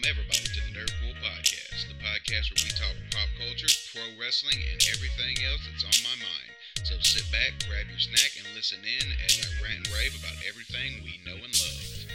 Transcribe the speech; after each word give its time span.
Welcome, 0.00 0.16
everybody, 0.16 0.48
to 0.48 0.64
the 0.64 0.72
Nerd 0.80 0.88
Pool 1.02 1.12
Podcast, 1.20 1.84
the 1.88 1.94
podcast 2.00 2.48
where 2.48 2.64
we 2.64 2.72
talk 2.72 2.96
pop 3.10 3.28
culture, 3.36 3.68
pro 3.92 4.00
wrestling, 4.18 4.56
and 4.72 4.80
everything 4.96 5.36
else 5.44 5.60
that's 5.68 5.84
on 5.84 5.92
my 6.08 6.16
mind. 6.24 6.48
So 6.84 6.96
sit 7.00 7.30
back, 7.30 7.52
grab 7.68 7.84
your 7.90 7.98
snack, 7.98 8.32
and 8.38 8.46
listen 8.56 8.78
in 8.80 9.12
as 9.26 9.44
I 9.44 9.48
rant 9.62 9.86
and 9.86 9.94
rave 9.94 10.18
about 10.18 10.36
everything 10.48 11.04
we 11.04 11.20
know 11.26 11.36
and 11.36 11.52
love. 11.52 12.06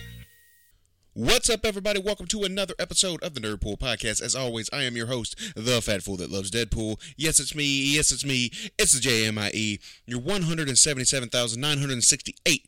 What's 1.14 1.48
up, 1.48 1.64
everybody? 1.64 2.00
Welcome 2.00 2.26
to 2.28 2.44
another 2.44 2.74
episode 2.80 3.22
of 3.22 3.36
the 3.36 3.42
Nerd 3.42 3.62
Pool 3.62 3.78
Podcast. 3.78 4.20
As 4.20 4.36
always, 4.36 4.68
I 4.74 4.82
am 4.82 4.96
your 4.96 5.06
host, 5.08 5.36
the 5.56 5.80
fat 5.80 6.02
fool 6.02 6.18
that 6.18 6.32
loves 6.32 6.50
Deadpool. 6.50 7.00
Yes, 7.18 7.40
it's 7.40 7.54
me. 7.54 7.94
Yes, 7.94 8.12
it's 8.12 8.26
me. 8.26 8.50
It's 8.80 8.94
the 8.94 9.02
JMIE, 9.08 9.80
your 10.08 10.22
177,968 10.22 12.68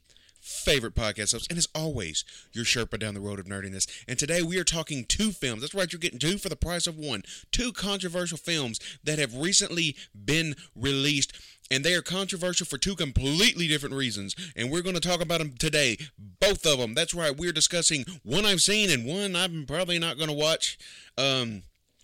favorite 0.67 0.95
podcast 0.95 1.31
host. 1.31 1.49
And 1.49 1.57
as 1.57 1.69
always, 1.73 2.25
your 2.51 2.65
Sherpa 2.65 2.99
down 2.99 3.13
the 3.13 3.21
road 3.21 3.39
of 3.39 3.45
nerdiness. 3.45 3.87
And 4.05 4.19
today 4.19 4.41
we 4.41 4.59
are 4.59 4.65
talking 4.65 5.05
two 5.05 5.31
films. 5.31 5.61
That's 5.61 5.73
right, 5.73 5.89
you're 5.89 5.97
getting 5.97 6.19
two 6.19 6.37
for 6.37 6.49
the 6.49 6.57
price 6.57 6.87
of 6.87 6.97
one. 6.97 7.23
Two 7.53 7.71
controversial 7.71 8.37
films 8.37 8.77
that 9.01 9.17
have 9.17 9.33
recently 9.33 9.95
been 10.13 10.55
released 10.75 11.31
and 11.71 11.85
they 11.85 11.93
are 11.93 12.01
controversial 12.01 12.65
for 12.65 12.77
two 12.77 12.95
completely 12.95 13.69
different 13.69 13.95
reasons. 13.95 14.35
And 14.57 14.69
we're 14.69 14.81
going 14.81 14.95
to 14.95 15.01
talk 15.01 15.21
about 15.21 15.39
them 15.39 15.53
today. 15.57 15.97
Both 16.41 16.65
of 16.65 16.79
them. 16.79 16.93
That's 16.93 17.13
right. 17.13 17.35
We're 17.35 17.53
discussing 17.53 18.03
one 18.23 18.45
I've 18.45 18.61
seen 18.61 18.89
and 18.89 19.05
one 19.05 19.37
I'm 19.37 19.65
probably 19.65 19.99
not 19.99 20.17
going 20.17 20.29
to 20.29 20.35
watch. 20.35 20.77
Um, 21.17 21.63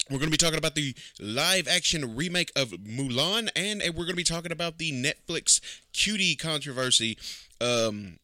we're 0.09 0.19
going 0.19 0.31
to 0.31 0.37
be 0.37 0.37
talking 0.37 0.57
about 0.57 0.75
the 0.75 0.95
live 1.19 1.67
action 1.67 2.15
remake 2.15 2.51
of 2.55 2.69
Mulan, 2.71 3.49
and 3.55 3.81
we're 3.81 4.05
going 4.05 4.09
to 4.09 4.15
be 4.15 4.23
talking 4.23 4.51
about 4.51 4.77
the 4.77 4.91
Netflix 4.91 5.61
cutie 5.93 6.35
controversy. 6.35 7.17
Um, 7.61 8.19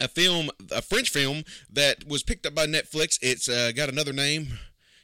a 0.00 0.08
film, 0.08 0.50
a 0.70 0.82
French 0.82 1.10
film 1.10 1.44
that 1.70 2.06
was 2.06 2.22
picked 2.22 2.46
up 2.46 2.54
by 2.54 2.66
Netflix. 2.66 3.18
It's 3.22 3.48
uh, 3.48 3.72
got 3.74 3.88
another 3.88 4.12
name 4.12 4.58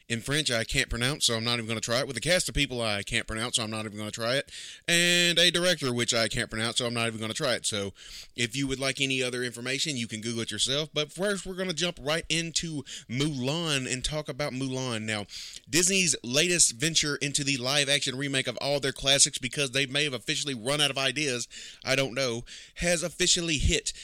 in 0.08 0.20
French 0.20 0.50
I 0.50 0.64
can't 0.64 0.90
pronounce, 0.90 1.24
so 1.24 1.34
I'm 1.36 1.44
not 1.44 1.54
even 1.54 1.66
going 1.66 1.78
to 1.78 1.84
try 1.84 2.00
it. 2.00 2.06
With 2.06 2.18
a 2.18 2.20
cast 2.20 2.46
of 2.48 2.54
people 2.54 2.82
I 2.82 3.02
can't 3.02 3.26
pronounce, 3.26 3.56
so 3.56 3.62
I'm 3.62 3.70
not 3.70 3.86
even 3.86 3.96
going 3.96 4.10
to 4.10 4.14
try 4.14 4.34
it. 4.34 4.50
And 4.86 5.38
a 5.38 5.50
director 5.50 5.90
which 5.94 6.12
I 6.12 6.28
can't 6.28 6.50
pronounce, 6.50 6.78
so 6.78 6.86
I'm 6.86 6.92
not 6.92 7.06
even 7.06 7.18
going 7.18 7.30
to 7.30 7.36
try 7.36 7.54
it. 7.54 7.64
So 7.64 7.94
if 8.36 8.54
you 8.54 8.66
would 8.66 8.80
like 8.80 9.00
any 9.00 9.22
other 9.22 9.42
information, 9.42 9.96
you 9.96 10.06
can 10.06 10.20
Google 10.20 10.42
it 10.42 10.50
yourself. 10.50 10.90
But 10.92 11.12
first, 11.12 11.46
we're 11.46 11.54
going 11.54 11.68
to 11.68 11.74
jump 11.74 11.98
right 12.02 12.24
into 12.28 12.82
Mulan 13.08 13.90
and 13.90 14.04
talk 14.04 14.28
about 14.28 14.52
Mulan. 14.52 15.02
Now, 15.02 15.24
Disney's 15.70 16.14
latest 16.22 16.72
venture 16.72 17.16
into 17.16 17.42
the 17.42 17.56
live 17.56 17.88
action 17.88 18.18
remake 18.18 18.48
of 18.48 18.58
all 18.58 18.80
their 18.80 18.92
classics, 18.92 19.38
because 19.38 19.70
they 19.70 19.86
may 19.86 20.04
have 20.04 20.14
officially 20.14 20.54
run 20.54 20.82
out 20.82 20.90
of 20.90 20.98
ideas, 20.98 21.48
I 21.86 21.96
don't 21.96 22.12
know, 22.12 22.44
has 22.77 23.02
officially 23.02 23.56
hit 23.56 23.94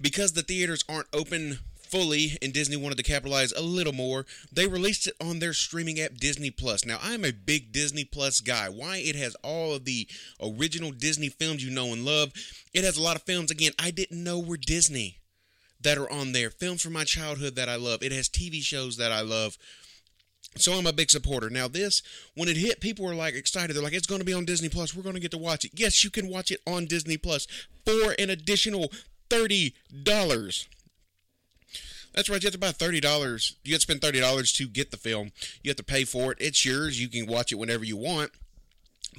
because 0.00 0.32
the 0.32 0.42
theaters 0.42 0.84
aren't 0.88 1.08
open 1.12 1.58
fully 1.88 2.36
and 2.42 2.52
Disney 2.52 2.76
wanted 2.76 2.98
to 2.98 3.02
capitalize 3.02 3.52
a 3.52 3.62
little 3.62 3.92
more, 3.92 4.26
they 4.52 4.66
released 4.66 5.06
it 5.06 5.14
on 5.20 5.38
their 5.38 5.52
streaming 5.52 5.98
app 6.00 6.14
Disney 6.16 6.50
Plus. 6.50 6.84
Now, 6.84 6.98
I'm 7.02 7.24
a 7.24 7.32
big 7.32 7.72
Disney 7.72 8.04
Plus 8.04 8.40
guy. 8.40 8.68
Why? 8.68 8.98
It 8.98 9.16
has 9.16 9.34
all 9.42 9.74
of 9.74 9.84
the 9.84 10.06
original 10.42 10.90
Disney 10.92 11.28
films 11.28 11.64
you 11.64 11.70
know 11.70 11.92
and 11.92 12.04
love. 12.04 12.32
It 12.74 12.84
has 12.84 12.96
a 12.96 13.02
lot 13.02 13.16
of 13.16 13.22
films 13.22 13.50
again 13.50 13.72
I 13.78 13.90
didn't 13.90 14.22
know 14.22 14.38
were 14.38 14.56
Disney 14.56 15.18
that 15.80 15.98
are 15.98 16.10
on 16.10 16.32
there. 16.32 16.50
Films 16.50 16.82
from 16.82 16.92
my 16.92 17.04
childhood 17.04 17.56
that 17.56 17.68
I 17.68 17.76
love. 17.76 18.02
It 18.02 18.12
has 18.12 18.28
TV 18.28 18.60
shows 18.60 18.96
that 18.96 19.12
I 19.12 19.20
love. 19.20 19.56
So 20.56 20.72
I'm 20.72 20.86
a 20.86 20.92
big 20.92 21.10
supporter. 21.10 21.50
Now 21.50 21.68
this, 21.68 22.02
when 22.34 22.48
it 22.48 22.56
hit, 22.56 22.80
people 22.80 23.04
were 23.04 23.14
like 23.14 23.34
excited. 23.34 23.74
They're 23.74 23.82
like, 23.82 23.92
it's 23.92 24.06
going 24.06 24.20
to 24.20 24.24
be 24.24 24.32
on 24.32 24.44
Disney 24.44 24.68
Plus. 24.68 24.94
We're 24.94 25.02
going 25.02 25.14
to 25.14 25.20
get 25.20 25.30
to 25.32 25.38
watch 25.38 25.64
it. 25.64 25.72
Yes, 25.74 26.02
you 26.02 26.10
can 26.10 26.28
watch 26.28 26.50
it 26.50 26.60
on 26.66 26.86
Disney 26.86 27.16
Plus 27.16 27.46
for 27.84 28.14
an 28.18 28.30
additional 28.30 28.90
thirty 29.30 29.74
dollars. 30.02 30.68
That's 32.14 32.28
right. 32.28 32.42
You 32.42 32.46
have 32.46 32.54
to 32.54 32.58
buy 32.58 32.72
thirty 32.72 33.00
dollars. 33.00 33.56
You 33.64 33.74
have 33.74 33.80
to 33.80 33.82
spend 33.82 34.00
thirty 34.00 34.20
dollars 34.20 34.52
to 34.54 34.66
get 34.66 34.90
the 34.90 34.96
film. 34.96 35.32
You 35.62 35.70
have 35.70 35.76
to 35.76 35.84
pay 35.84 36.04
for 36.04 36.32
it. 36.32 36.38
It's 36.40 36.64
yours. 36.64 37.00
You 37.00 37.08
can 37.08 37.26
watch 37.26 37.52
it 37.52 37.56
whenever 37.56 37.84
you 37.84 37.96
want, 37.96 38.32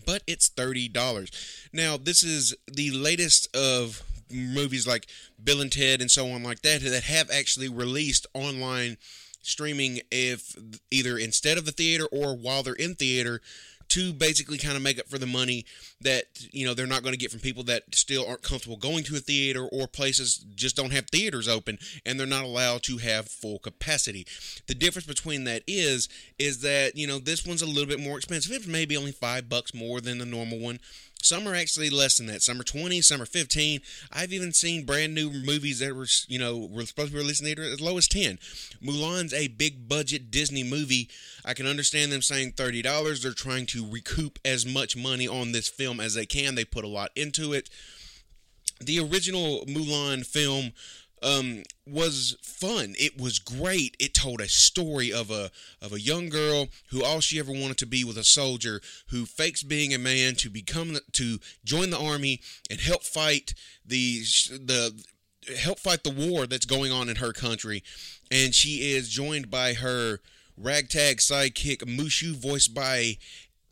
but 0.05 0.23
it's 0.27 0.49
thirty 0.49 0.87
dollars. 0.87 1.31
Now, 1.71 1.97
this 1.97 2.23
is 2.23 2.55
the 2.67 2.91
latest 2.91 3.55
of 3.55 4.03
movies 4.31 4.85
like 4.85 5.07
Bill 5.43 5.61
and 5.61 5.71
Ted 5.71 6.01
and 6.01 6.11
so 6.11 6.29
on 6.31 6.43
like 6.43 6.61
that 6.61 6.81
that 6.81 7.03
have 7.03 7.31
actually 7.31 7.69
released 7.69 8.27
online 8.33 8.97
streaming 9.41 10.01
if 10.11 10.55
either 10.91 11.17
instead 11.17 11.57
of 11.57 11.65
the 11.65 11.71
theater 11.71 12.05
or 12.11 12.35
while 12.35 12.63
they're 12.63 12.73
in 12.73 12.95
theater 12.95 13.41
to 13.89 14.13
basically 14.13 14.57
kind 14.57 14.77
of 14.77 14.83
make 14.83 14.99
up 14.99 15.07
for 15.07 15.17
the 15.17 15.25
money 15.25 15.65
that 16.01 16.25
you 16.51 16.65
know 16.65 16.73
they're 16.73 16.87
not 16.87 17.03
going 17.03 17.13
to 17.13 17.19
get 17.19 17.31
from 17.31 17.39
people 17.39 17.63
that 17.63 17.83
still 17.93 18.25
aren't 18.27 18.41
comfortable 18.41 18.77
going 18.77 19.03
to 19.03 19.15
a 19.15 19.19
theater 19.19 19.67
or 19.71 19.87
places 19.87 20.45
just 20.55 20.75
don't 20.75 20.93
have 20.93 21.07
theaters 21.07 21.47
open 21.47 21.77
and 22.05 22.19
they're 22.19 22.27
not 22.27 22.43
allowed 22.43 22.83
to 22.83 22.97
have 22.97 23.27
full 23.27 23.59
capacity. 23.59 24.25
The 24.67 24.75
difference 24.75 25.07
between 25.07 25.43
that 25.45 25.63
is 25.67 26.07
is 26.37 26.61
that 26.61 26.95
you 26.95 27.07
know 27.07 27.19
this 27.19 27.45
one's 27.45 27.61
a 27.61 27.67
little 27.67 27.87
bit 27.87 27.99
more 27.99 28.17
expensive. 28.17 28.51
It's 28.51 28.67
maybe 28.67 28.95
only 28.95 29.11
five 29.11 29.49
bucks 29.49 29.73
more 29.73 30.01
than 30.01 30.19
the 30.19 30.25
normal 30.25 30.59
one. 30.59 30.79
Some 31.21 31.47
are 31.47 31.55
actually 31.55 31.89
less 31.89 32.17
than 32.17 32.27
that. 32.27 32.41
Some 32.41 32.61
are 32.61 32.63
20, 32.63 33.01
some 33.01 33.21
are 33.21 33.25
15. 33.25 33.81
I've 34.11 34.31
even 34.31 34.53
seen 34.53 34.85
brand 34.85 35.13
new 35.13 35.29
movies 35.29 35.79
that 35.79 35.93
were, 35.95 36.07
you 36.27 36.39
know, 36.39 36.57
were 36.71 36.85
supposed 36.85 37.09
to 37.09 37.15
be 37.15 37.19
released 37.19 37.43
theater 37.43 37.63
as 37.63 37.81
low 37.81 37.97
as 37.97 38.07
10. 38.07 38.39
Mulan's 38.81 39.33
a 39.33 39.49
big 39.49 39.89
budget 39.89 40.31
Disney 40.31 40.63
movie. 40.63 41.09
I 41.43 41.53
can 41.53 41.67
understand 41.67 42.11
them 42.11 42.21
saying 42.21 42.53
$30. 42.53 43.21
They're 43.21 43.33
trying 43.33 43.65
to 43.67 43.85
recoup 43.89 44.39
as 44.45 44.65
much 44.65 44.95
money 44.95 45.27
on 45.27 45.51
this 45.51 45.67
film 45.67 45.99
as 45.99 46.13
they 46.13 46.25
can. 46.25 46.55
They 46.55 46.65
put 46.65 46.85
a 46.85 46.89
lot 46.89 47.11
into 47.15 47.51
it. 47.51 47.69
The 48.79 48.99
original 48.99 49.65
Mulan 49.65 50.25
film 50.25 50.71
um, 51.23 51.63
was 51.85 52.37
fun. 52.41 52.95
It 52.97 53.19
was 53.19 53.39
great. 53.39 53.95
It 53.99 54.13
told 54.13 54.41
a 54.41 54.47
story 54.47 55.11
of 55.11 55.31
a 55.31 55.51
of 55.81 55.93
a 55.93 55.99
young 55.99 56.29
girl 56.29 56.69
who 56.91 57.03
all 57.03 57.19
she 57.19 57.39
ever 57.39 57.51
wanted 57.51 57.77
to 57.77 57.85
be 57.85 58.03
was 58.03 58.17
a 58.17 58.23
soldier 58.23 58.81
who 59.09 59.25
fakes 59.25 59.63
being 59.63 59.93
a 59.93 59.99
man 59.99 60.35
to 60.35 60.49
become 60.49 60.97
to 61.13 61.39
join 61.63 61.89
the 61.89 61.99
army 61.99 62.41
and 62.69 62.79
help 62.79 63.03
fight 63.03 63.53
the 63.85 64.19
the 64.49 65.03
help 65.57 65.79
fight 65.79 66.03
the 66.03 66.11
war 66.11 66.45
that's 66.45 66.65
going 66.65 66.91
on 66.91 67.09
in 67.09 67.17
her 67.17 67.33
country. 67.33 67.83
And 68.31 68.53
she 68.53 68.91
is 68.91 69.09
joined 69.09 69.49
by 69.49 69.73
her 69.73 70.19
ragtag 70.57 71.17
sidekick 71.17 71.77
Mushu, 71.85 72.35
voiced 72.35 72.73
by 72.73 73.17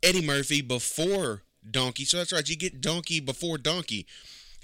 Eddie 0.01 0.25
Murphy 0.25 0.61
before 0.61 1.43
Donkey. 1.69 2.05
So 2.05 2.17
that's 2.17 2.31
right, 2.31 2.47
you 2.47 2.55
get 2.55 2.81
Donkey 2.81 3.19
before 3.19 3.57
Donkey. 3.57 4.07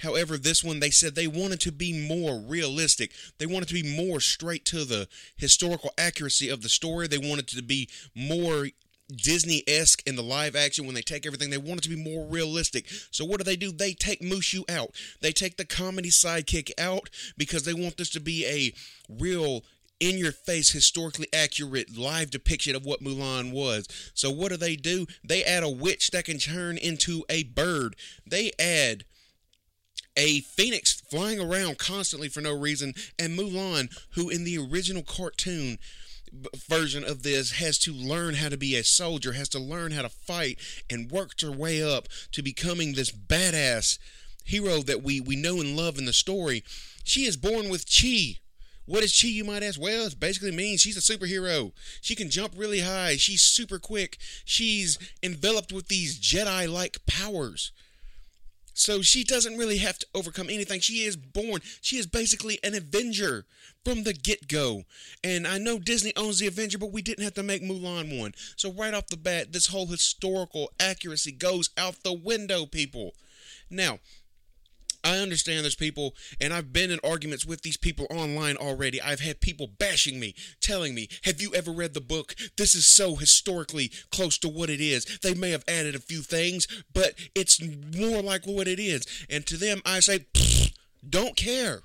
However, 0.03 0.38
this 0.38 0.64
one 0.64 0.80
they 0.80 0.91
said 0.91 1.16
they 1.16 1.28
wanted 1.28 1.62
to 1.62 1.72
be 1.72 2.08
more 2.08 2.38
realistic. 2.38 3.12
They 3.38 3.46
wanted 3.46 3.69
to 3.69 3.74
be 3.74 3.97
more 3.97 4.19
straight 4.19 4.66
to 4.66 4.84
the 4.84 5.08
historical 5.38 5.91
accuracy 5.97 6.50
of 6.50 6.62
the 6.62 6.69
story. 6.69 7.08
They 7.08 7.18
wanted 7.18 7.47
to 7.47 7.62
be 7.64 7.90
more 8.13 8.68
Disney 9.13 9.63
esque 9.68 10.06
in 10.06 10.16
the 10.16 10.24
live 10.24 10.56
action 10.56 10.86
when 10.86 10.96
they 10.96 11.02
take 11.02 11.25
everything. 11.25 11.50
They 11.50 11.58
want 11.58 11.80
it 11.80 11.84
to 11.84 11.96
be 11.96 11.96
more 11.96 12.25
realistic. 12.25 12.86
So 13.12 13.25
what 13.25 13.38
do 13.38 13.44
they 13.44 13.56
do? 13.56 13.72
They 13.72 13.94
take 13.94 14.22
Mushu 14.22 14.69
out. 14.69 14.92
They 15.22 15.31
take 15.31 15.58
the 15.58 15.66
comedy 15.66 16.09
sidekick 16.09 16.72
out 16.78 17.09
because 17.38 17.63
they 17.63 17.74
want 17.74 17.97
this 17.97 18.09
to 18.12 18.19
be 18.19 18.46
a 18.46 18.74
real 19.09 19.63
in 20.00 20.18
your 20.18 20.34
face, 20.34 20.72
historically 20.72 21.28
accurate 21.31 21.97
live 21.97 22.30
depiction 22.30 22.75
of 22.75 22.86
what 22.86 23.02
Mulan 23.02 23.53
was. 23.53 23.88
So, 24.13 24.30
what 24.31 24.50
do 24.50 24.58
they 24.58 24.75
do? 24.75 25.08
They 25.24 25.46
add 25.46 25.63
a 25.63 25.69
witch 25.69 26.12
that 26.12 26.25
can 26.25 26.40
turn 26.40 26.78
into 26.78 27.24
a 27.30 27.44
bird. 27.44 27.96
They 28.28 28.52
add 28.59 29.06
a 30.16 30.41
phoenix 30.41 30.94
flying 30.94 31.40
around 31.40 31.78
constantly 31.78 32.29
for 32.29 32.41
no 32.41 32.57
reason, 32.57 32.94
and 33.18 33.38
Mulan, 33.38 33.96
who 34.12 34.29
in 34.29 34.44
the 34.44 34.57
original 34.57 35.03
cartoon 35.03 35.79
version 36.68 37.03
of 37.03 37.24
this 37.24 37.53
has 37.53 37.78
to 37.79 37.94
learn 37.94 38.35
how 38.35 38.50
to 38.50 38.57
be 38.57 38.75
a 38.75 38.84
soldier, 38.84 39.34
has 39.34 39.50
to 39.50 39.59
learn 39.59 39.91
how 39.91 40.01
to 40.01 40.09
fight, 40.09 40.57
and 40.90 41.12
worked 41.12 41.41
her 41.41 41.51
way 41.51 41.81
up 41.81 42.07
to 42.31 42.41
becoming 42.41 42.94
this 42.94 43.12
badass 43.12 44.00
hero 44.44 44.81
that 44.81 45.03
we, 45.03 45.22
we 45.22 45.35
know 45.35 45.59
and 45.59 45.75
love 45.75 45.97
in 45.97 46.06
the 46.06 46.13
story. 46.13 46.63
She 47.03 47.25
is 47.25 47.38
born 47.38 47.69
with 47.69 47.86
chi. 47.86 48.39
What 48.86 49.04
is 49.04 49.19
chi, 49.19 49.30
you 49.30 49.45
might 49.45 49.63
ask? 49.63 49.80
Well, 49.80 50.07
it 50.07 50.19
basically 50.19 50.51
means 50.51 50.81
she's 50.81 50.98
a 50.98 51.18
superhero. 51.18 51.71
She 52.01 52.15
can 52.15 52.30
jump 52.30 52.54
really 52.57 52.81
high. 52.81 53.15
She's 53.15 53.42
super 53.42 53.80
quick. 53.80 54.18
She's 54.44 54.98
enveloped 55.21 55.71
with 55.71 55.88
these 55.88 56.19
Jedi 56.19 56.68
like 56.71 57.06
powers. 57.06 57.71
So 58.74 59.02
she 59.02 59.24
doesn't 59.24 59.58
really 59.58 59.78
have 59.78 60.00
to 60.00 60.08
overcome 60.16 60.50
anything. 60.50 60.80
She 60.80 61.04
is 61.04 61.16
born. 61.16 61.62
She 61.81 61.98
is 61.98 62.08
basically 62.08 62.60
an 62.64 62.74
Avenger 62.74 63.46
from 63.86 64.04
the 64.04 64.14
get 64.14 64.48
go. 64.48 64.84
And 65.24 65.48
I 65.48 65.58
know 65.58 65.78
Disney 65.80 66.14
owns 66.16 66.40
the 66.40 66.48
Avenger, 66.48 66.78
but 66.78 66.92
we 66.92 67.02
didn't 67.02 67.24
have 67.24 67.36
to 67.36 67.44
make 67.44 67.62
Mulan 67.62 68.20
one. 68.20 68.34
So 68.56 68.72
right 68.72 68.94
off 68.94 69.08
the 69.08 69.18
bat, 69.18 69.54
this 69.54 69.68
whole 69.68 69.88
historical 69.88 70.72
accuracy 70.80 71.31
goes 71.31 71.70
out 71.78 72.04
the 72.04 72.14
window, 72.14 72.66
people. 72.66 73.14
Now, 73.70 74.00
I 75.03 75.17
understand 75.17 75.63
there's 75.63 75.75
people, 75.75 76.15
and 76.39 76.53
I've 76.53 76.71
been 76.71 76.91
in 76.91 77.00
arguments 77.03 77.45
with 77.45 77.61
these 77.61 77.77
people 77.77 78.07
online 78.09 78.57
already. 78.57 79.01
I've 79.01 79.19
had 79.19 79.41
people 79.41 79.67
bashing 79.67 80.19
me, 80.19 80.33
telling 80.61 80.95
me, 80.95 81.09
Have 81.23 81.41
you 81.41 81.53
ever 81.53 81.71
read 81.71 81.94
the 81.94 82.01
book? 82.01 82.35
This 82.57 82.73
is 82.73 82.85
so 82.85 83.15
historically 83.15 83.91
close 84.11 84.38
to 84.39 84.50
what 84.50 84.69
it 84.69 84.79
is. 84.79 85.05
They 85.21 85.33
may 85.33 85.51
have 85.51 85.65
added 85.67 85.95
a 85.95 86.00
few 86.00 86.21
things, 86.21 86.67
but 86.94 87.13
it's 87.35 87.61
more 87.97 88.21
like 88.21 88.45
what 88.45 88.67
it 88.67 88.79
is. 88.79 89.05
And 89.29 89.45
to 89.47 89.57
them, 89.57 89.81
I 89.85 90.00
say, 90.00 90.25
Don't 91.07 91.35
care. 91.35 91.81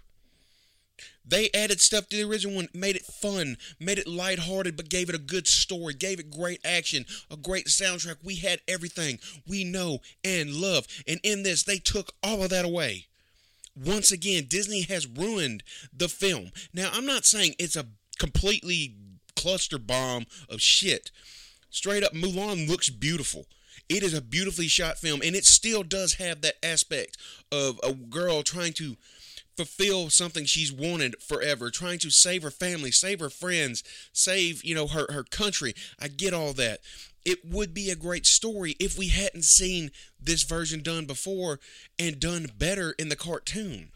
They 1.25 1.51
added 1.53 1.81
stuff 1.81 2.09
to 2.09 2.17
the 2.17 2.29
original 2.29 2.57
one, 2.57 2.69
made 2.73 2.97
it 2.97 3.05
fun, 3.05 3.57
made 3.79 3.99
it 3.99 4.07
lighthearted, 4.07 4.77
but 4.77 4.89
gave 4.89 5.09
it 5.09 5.15
a 5.15 5.19
good 5.19 5.47
story, 5.47 5.95
gave 5.95 6.19
it 6.19 6.31
great 6.31 6.61
action, 6.65 7.05
a 7.31 7.37
great 7.37 7.67
soundtrack. 7.67 8.17
We 8.25 8.37
had 8.37 8.61
everything 8.67 9.19
we 9.47 9.65
know 9.65 9.99
and 10.25 10.55
love. 10.55 10.87
And 11.07 11.21
in 11.23 11.43
this, 11.43 11.63
they 11.65 11.79
took 11.79 12.13
all 12.23 12.43
of 12.43 12.51
that 12.51 12.65
away. 12.65 13.07
Once 13.77 14.11
again, 14.11 14.47
Disney 14.49 14.83
has 14.83 15.07
ruined 15.07 15.63
the 15.93 16.09
film. 16.09 16.51
Now, 16.73 16.91
I'm 16.93 17.07
not 17.07 17.25
saying 17.25 17.55
it's 17.59 17.77
a 17.77 17.87
completely 18.19 18.95
cluster 19.37 19.79
bomb 19.79 20.27
of 20.49 20.61
shit. 20.61 21.11
Straight 21.71 22.03
up, 22.03 22.13
Mulan 22.13 22.69
looks 22.69 22.89
beautiful. 22.89 23.47
It 23.89 24.03
is 24.03 24.13
a 24.13 24.21
beautifully 24.21 24.69
shot 24.69 24.99
film, 24.99 25.21
and 25.25 25.37
it 25.37 25.45
still 25.45 25.83
does 25.83 26.15
have 26.15 26.41
that 26.41 26.57
aspect 26.63 27.17
of 27.53 27.81
a 27.83 27.95
girl 27.95 28.43
trying 28.43 28.73
to 28.75 28.97
fulfill 29.59 30.09
something 30.09 30.45
she's 30.45 30.73
wanted 30.73 31.21
forever, 31.21 31.71
trying 31.71 31.99
to 31.99 32.11
save 32.11 32.45
her 32.45 32.51
family, 32.51 32.93
save 32.93 33.19
her 33.19 33.29
friends, 33.29 33.83
save, 34.13 34.65
you 34.65 34.75
know, 34.75 34.87
her, 34.87 35.07
her 35.11 35.25
country. 35.25 35.75
I 35.99 36.07
get 36.07 36.33
all 36.33 36.53
that. 36.55 36.79
It 37.25 37.45
would 37.45 37.75
be 37.75 37.91
a 37.91 37.97
great 37.97 38.25
story 38.25 38.77
if 38.79 38.97
we 38.97 39.09
hadn't 39.09 39.45
seen 39.45 39.91
this 40.21 40.45
version 40.45 40.81
done 40.81 41.07
before 41.07 41.59
and 41.99 42.21
done 42.21 42.47
better 42.57 42.95
in 42.99 43.09
the 43.09 43.17
cartoon 43.17 43.91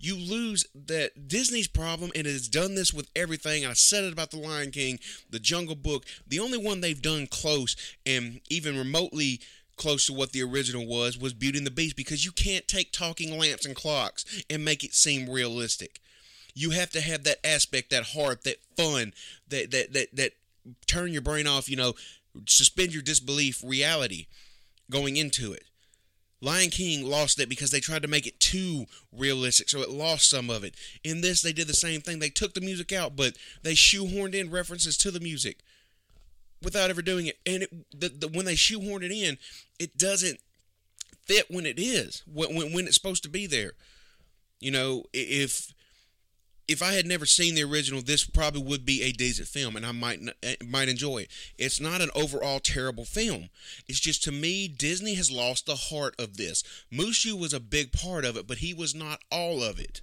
you 0.00 0.16
lose 0.16 0.66
that 0.74 1.28
Disney's 1.28 1.68
problem, 1.68 2.10
and 2.14 2.26
it 2.26 2.32
has 2.32 2.48
done 2.48 2.74
this 2.74 2.92
with 2.92 3.10
everything. 3.14 3.64
I 3.66 3.74
said 3.74 4.04
it 4.04 4.12
about 4.12 4.30
The 4.30 4.38
Lion 4.38 4.70
King, 4.70 4.98
The 5.30 5.38
Jungle 5.38 5.76
Book. 5.76 6.04
The 6.26 6.40
only 6.40 6.58
one 6.58 6.80
they've 6.80 7.00
done 7.00 7.26
close 7.26 7.76
and 8.06 8.40
even 8.48 8.78
remotely 8.78 9.40
close 9.76 10.06
to 10.06 10.12
what 10.12 10.32
the 10.32 10.42
original 10.42 10.86
was 10.86 11.18
was 11.18 11.32
Beauty 11.32 11.58
and 11.58 11.66
the 11.66 11.70
Beast 11.70 11.96
because 11.96 12.24
you 12.24 12.32
can't 12.32 12.68
take 12.68 12.92
talking 12.92 13.38
lamps 13.38 13.66
and 13.66 13.74
clocks 13.74 14.24
and 14.48 14.64
make 14.64 14.84
it 14.84 14.94
seem 14.94 15.28
realistic. 15.28 16.00
You 16.54 16.70
have 16.70 16.90
to 16.90 17.00
have 17.00 17.24
that 17.24 17.44
aspect, 17.44 17.90
that 17.90 18.08
heart, 18.14 18.44
that 18.44 18.58
fun, 18.76 19.12
that 19.48 19.70
that 19.70 19.92
that 19.92 20.08
that 20.14 20.32
turn 20.86 21.12
your 21.12 21.22
brain 21.22 21.46
off, 21.46 21.68
you 21.68 21.76
know, 21.76 21.94
suspend 22.46 22.92
your 22.92 23.02
disbelief 23.02 23.62
reality 23.64 24.26
going 24.90 25.16
into 25.16 25.52
it. 25.52 25.64
Lion 26.40 26.68
King 26.68 27.06
lost 27.06 27.40
it 27.40 27.48
because 27.48 27.70
they 27.70 27.80
tried 27.80 28.02
to 28.02 28.08
make 28.08 28.26
it 28.26 28.38
too 28.38 28.84
realistic, 29.10 29.68
so 29.70 29.80
it 29.80 29.88
lost 29.88 30.28
some 30.28 30.50
of 30.50 30.62
it. 30.62 30.74
In 31.02 31.22
this, 31.22 31.40
they 31.40 31.54
did 31.54 31.68
the 31.68 31.74
same 31.74 32.02
thing. 32.02 32.18
They 32.18 32.28
took 32.28 32.52
the 32.52 32.60
music 32.60 32.92
out, 32.92 33.16
but 33.16 33.36
they 33.62 33.72
shoehorned 33.72 34.34
in 34.34 34.50
references 34.50 34.98
to 34.98 35.10
the 35.10 35.20
music 35.20 35.60
without 36.64 36.90
ever 36.90 37.02
doing 37.02 37.26
it. 37.26 37.38
And 37.46 37.64
it, 37.64 37.70
the, 37.98 38.08
the, 38.08 38.28
when 38.28 38.46
they 38.46 38.54
shoehorn 38.54 39.02
it 39.02 39.12
in, 39.12 39.38
it 39.78 39.96
doesn't 39.96 40.40
fit 41.22 41.50
when 41.50 41.66
it 41.66 41.78
is, 41.78 42.22
when, 42.32 42.54
when, 42.54 42.72
when 42.72 42.86
it's 42.86 42.96
supposed 42.96 43.22
to 43.24 43.28
be 43.30 43.46
there. 43.46 43.72
You 44.60 44.70
know, 44.70 45.04
if 45.12 45.74
if 46.66 46.82
I 46.82 46.92
had 46.92 47.06
never 47.06 47.26
seen 47.26 47.54
the 47.54 47.64
original, 47.64 48.00
this 48.00 48.24
probably 48.24 48.62
would 48.62 48.86
be 48.86 49.02
a 49.02 49.12
decent 49.12 49.48
film, 49.48 49.76
and 49.76 49.84
I 49.84 49.92
might 49.92 50.20
eh, 50.42 50.56
might 50.66 50.88
enjoy 50.88 51.18
it. 51.18 51.30
It's 51.58 51.80
not 51.80 52.00
an 52.00 52.10
overall 52.14 52.60
terrible 52.60 53.04
film. 53.04 53.50
It's 53.86 54.00
just 54.00 54.22
to 54.24 54.32
me, 54.32 54.68
Disney 54.68 55.14
has 55.14 55.30
lost 55.30 55.66
the 55.66 55.76
heart 55.76 56.14
of 56.18 56.36
this. 56.36 56.64
Mushu 56.92 57.38
was 57.38 57.52
a 57.52 57.60
big 57.60 57.92
part 57.92 58.24
of 58.24 58.36
it, 58.36 58.46
but 58.46 58.58
he 58.58 58.72
was 58.72 58.94
not 58.94 59.20
all 59.30 59.62
of 59.62 59.78
it. 59.78 60.00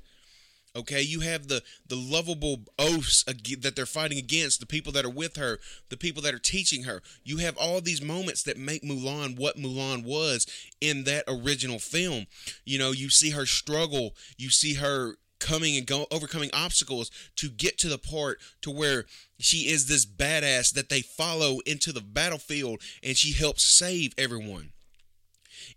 Okay, 0.74 1.02
you 1.02 1.20
have 1.20 1.48
the 1.50 1.62
the 1.88 1.98
lovable 1.98 2.62
oaths 2.80 3.24
that 3.26 3.76
they're 3.76 3.86
fighting 3.86 4.18
against, 4.18 4.62
the 4.62 4.66
people 4.66 4.94
that 4.94 5.04
are 5.04 5.10
with 5.10 5.36
her, 5.36 5.60
the 5.90 5.98
people 5.98 6.22
that 6.22 6.34
are 6.34 6.40
teaching 6.40 6.84
her. 6.84 7.02
You 7.24 7.38
have 7.38 7.58
all 7.58 7.82
these 7.82 8.02
moments 8.02 8.44
that 8.44 8.58
make 8.58 8.82
Mulan 8.82 9.38
what 9.38 9.58
Mulan 9.58 10.06
was 10.06 10.48
in 10.80 11.04
that 11.04 11.26
original 11.28 11.80
film. 11.80 12.28
You 12.64 12.80
know, 12.80 12.92
you 12.92 13.10
see 13.10 13.32
her 13.32 13.46
struggle, 13.46 14.16
you 14.38 14.50
see 14.50 14.76
her 14.76 15.16
coming 15.42 15.76
and 15.76 15.86
go, 15.86 16.06
overcoming 16.10 16.52
obstacles 16.54 17.12
to 17.36 17.50
get 17.50 17.78
to 17.80 17.90
the 17.90 17.98
part 17.98 18.40
to 18.62 18.72
where 18.72 19.06
she 19.40 19.70
is 19.70 19.88
this 19.88 20.06
badass 20.06 20.72
that 20.74 20.88
they 20.88 21.02
follow 21.02 21.60
into 21.66 21.92
the 21.92 22.02
battlefield 22.02 22.82
and 23.04 23.18
she 23.18 23.34
helps 23.34 23.64
save 23.64 24.14
everyone. 24.18 24.72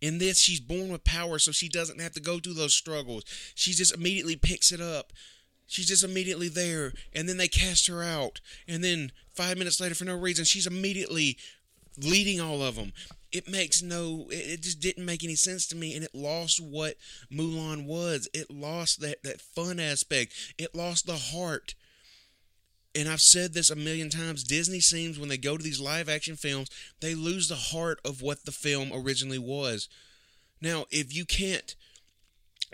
In 0.01 0.19
this, 0.19 0.39
she's 0.39 0.61
born 0.61 0.91
with 0.91 1.05
power, 1.05 1.39
so 1.39 1.53
she 1.53 1.69
doesn't 1.69 2.01
have 2.01 2.13
to 2.13 2.21
go 2.21 2.39
through 2.39 2.55
those 2.55 2.75
struggles. 2.75 3.25
She 3.55 3.73
just 3.73 3.95
immediately 3.95 4.37
picks 4.37 4.73
it 4.73 4.81
up. 4.81 5.13
She's 5.67 5.89
just 5.89 6.05
immediately 6.05 6.49
there, 6.49 6.93
and 7.13 7.29
then 7.29 7.39
they 7.39 7.49
cast 7.49 7.87
her 7.87 8.03
out. 8.03 8.41
And 8.69 8.85
then 8.85 9.13
five 9.33 9.57
minutes 9.57 9.81
later, 9.81 9.95
for 9.95 10.05
no 10.05 10.17
reason, 10.17 10.45
she's 10.45 10.67
immediately 10.67 11.39
leading 11.97 12.41
all 12.41 12.63
of 12.63 12.77
them 12.77 12.93
it 13.35 13.49
makes 13.49 13.83
no 13.83 14.27
it 14.31 14.63
just 14.63 14.81
didn't 14.81 15.05
make 15.05 15.25
any 15.25 15.35
sense 15.35 15.67
to 15.67 15.77
me 15.77 15.95
and 15.95 16.05
it 16.05 16.15
lost 16.15 16.61
what 16.61 16.95
Mulan 17.33 17.85
was. 17.85 18.29
It 18.33 18.49
lost 18.49 19.01
that 19.01 19.25
that 19.25 19.41
fun 19.41 19.81
aspect. 19.81 20.33
It 20.57 20.75
lost 20.75 21.07
the 21.07 21.17
heart. 21.17 21.75
And 22.95 23.09
I've 23.09 23.21
said 23.21 23.55
this 23.55 23.71
a 23.71 23.77
million 23.77 24.09
times. 24.09 24.45
Disney 24.45 24.81
seems 24.81 25.19
when 25.19 25.29
they 25.29 25.37
go 25.37 25.57
to 25.57 25.63
these 25.63 25.81
live 25.81 26.09
action 26.09 26.37
films, 26.37 26.71
they 27.01 27.15
lose 27.15 27.49
the 27.49 27.57
heart 27.57 28.01
of 28.05 28.23
what 28.23 28.45
the 28.45 28.53
film 28.53 28.91
originally 28.93 29.39
was. 29.39 29.89
Now, 30.61 30.87
if 30.91 31.15
you 31.15 31.25
can't 31.25 31.75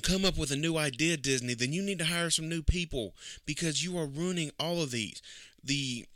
come 0.03 0.25
up 0.25 0.37
with 0.37 0.51
a 0.51 0.57
new 0.57 0.77
idea, 0.77 1.17
Disney, 1.17 1.55
then 1.55 1.73
you 1.73 1.83
need 1.83 1.99
to 1.99 2.05
hire 2.05 2.31
some 2.31 2.49
new 2.49 2.63
people 2.63 3.15
because 3.47 3.85
you 3.85 3.99
are 3.99 4.07
ruining 4.07 4.51
all 4.59 4.83
of 4.83 4.91
these. 4.91 5.23
The 5.63 6.07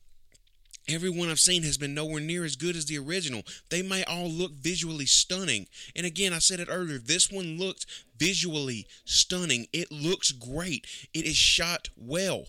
Everyone 0.86 1.30
I've 1.30 1.40
seen 1.40 1.62
has 1.62 1.78
been 1.78 1.94
nowhere 1.94 2.20
near 2.20 2.44
as 2.44 2.56
good 2.56 2.76
as 2.76 2.84
the 2.84 2.98
original. 2.98 3.42
They 3.70 3.80
may 3.80 4.04
all 4.04 4.28
look 4.28 4.52
visually 4.52 5.06
stunning. 5.06 5.66
And 5.96 6.04
again, 6.04 6.34
I 6.34 6.40
said 6.40 6.60
it 6.60 6.68
earlier, 6.70 6.98
this 6.98 7.32
one 7.32 7.58
looked 7.58 7.86
visually 8.18 8.86
stunning. 9.06 9.66
It 9.72 9.90
looks 9.90 10.30
great. 10.30 10.86
It 11.14 11.24
is 11.24 11.36
shot 11.36 11.88
well. 11.96 12.48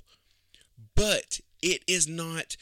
But 0.95 1.39
it 1.61 1.83
is 1.87 2.07
not 2.07 2.57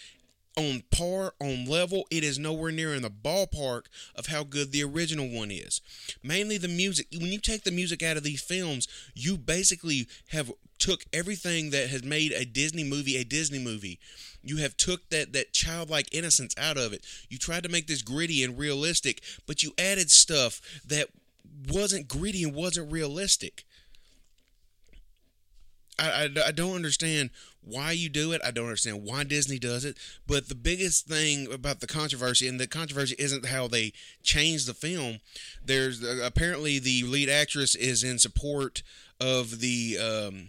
on 0.56 0.83
par, 0.92 1.33
on 1.42 1.65
level. 1.65 2.06
It 2.12 2.24
is 2.24 2.38
nowhere 2.38 2.71
near 2.71 2.94
in 2.94 3.01
the 3.01 3.10
ballpark 3.10 3.86
of 4.15 4.27
how 4.27 4.44
good 4.44 4.71
the 4.71 4.83
original 4.83 5.27
one 5.30 5.51
is. 5.51 5.81
Mainly 6.21 6.57
the 6.57 6.68
music. 6.68 7.07
When 7.12 7.31
you 7.31 7.39
take 7.39 7.63
the 7.63 7.71
music 7.71 8.04
out 8.04 8.18
of 8.18 8.24
these 8.24 8.42
films, 8.42 8.88
you 9.15 9.38
basically 9.38 10.07
have 10.30 10.51
took 10.77 11.06
everything 11.12 11.71
that 11.71 11.89
has 11.89 12.04
made 12.04 12.31
a 12.31 12.45
Disney 12.45 12.83
movie 12.83 13.18
a 13.18 13.24
Disney 13.24 13.60
movie 13.60 14.00
you 14.44 14.57
have 14.57 14.75
took 14.77 15.10
that 15.10 15.33
that 15.33 15.54
childlike 15.54 16.10
innocence 16.12 16.54
out 16.57 16.77
of 16.77 16.94
it. 16.94 17.06
You 17.30 17.38
tried 17.38 17.63
to 17.63 17.69
make 17.69 17.88
this 17.88 18.01
gritty 18.01 18.44
and 18.44 18.57
realistic, 18.57 19.24
but 19.48 19.63
you 19.63 19.74
added 19.77 20.12
stuff 20.12 20.62
that 20.86 21.07
wasn't 21.69 22.07
gritty 22.07 22.44
and 22.44 22.54
wasn't 22.54 22.92
realistic. 22.92 23.63
I, 25.99 26.23
I, 26.23 26.47
I, 26.47 26.51
don't 26.51 26.75
understand 26.75 27.29
why 27.62 27.91
you 27.91 28.09
do 28.09 28.31
it. 28.31 28.41
I 28.43 28.51
don't 28.51 28.65
understand 28.65 29.03
why 29.03 29.23
Disney 29.23 29.59
does 29.59 29.85
it. 29.85 29.97
But 30.27 30.50
the 30.50 30.55
biggest 30.55 31.07
thing 31.07 31.51
about 31.51 31.79
the 31.79 31.88
controversy, 31.88 32.47
and 32.47 32.59
the 32.59 32.67
controversy 32.67 33.15
isn't 33.19 33.45
how 33.45 33.67
they 33.67 33.93
changed 34.23 34.67
the 34.67 34.73
film. 34.73 35.19
There's 35.63 36.03
uh, 36.03 36.21
apparently 36.23 36.79
the 36.79 37.03
lead 37.03 37.29
actress 37.29 37.75
is 37.75 38.03
in 38.03 38.19
support 38.19 38.81
of 39.19 39.59
the 39.59 39.97
um, 40.00 40.47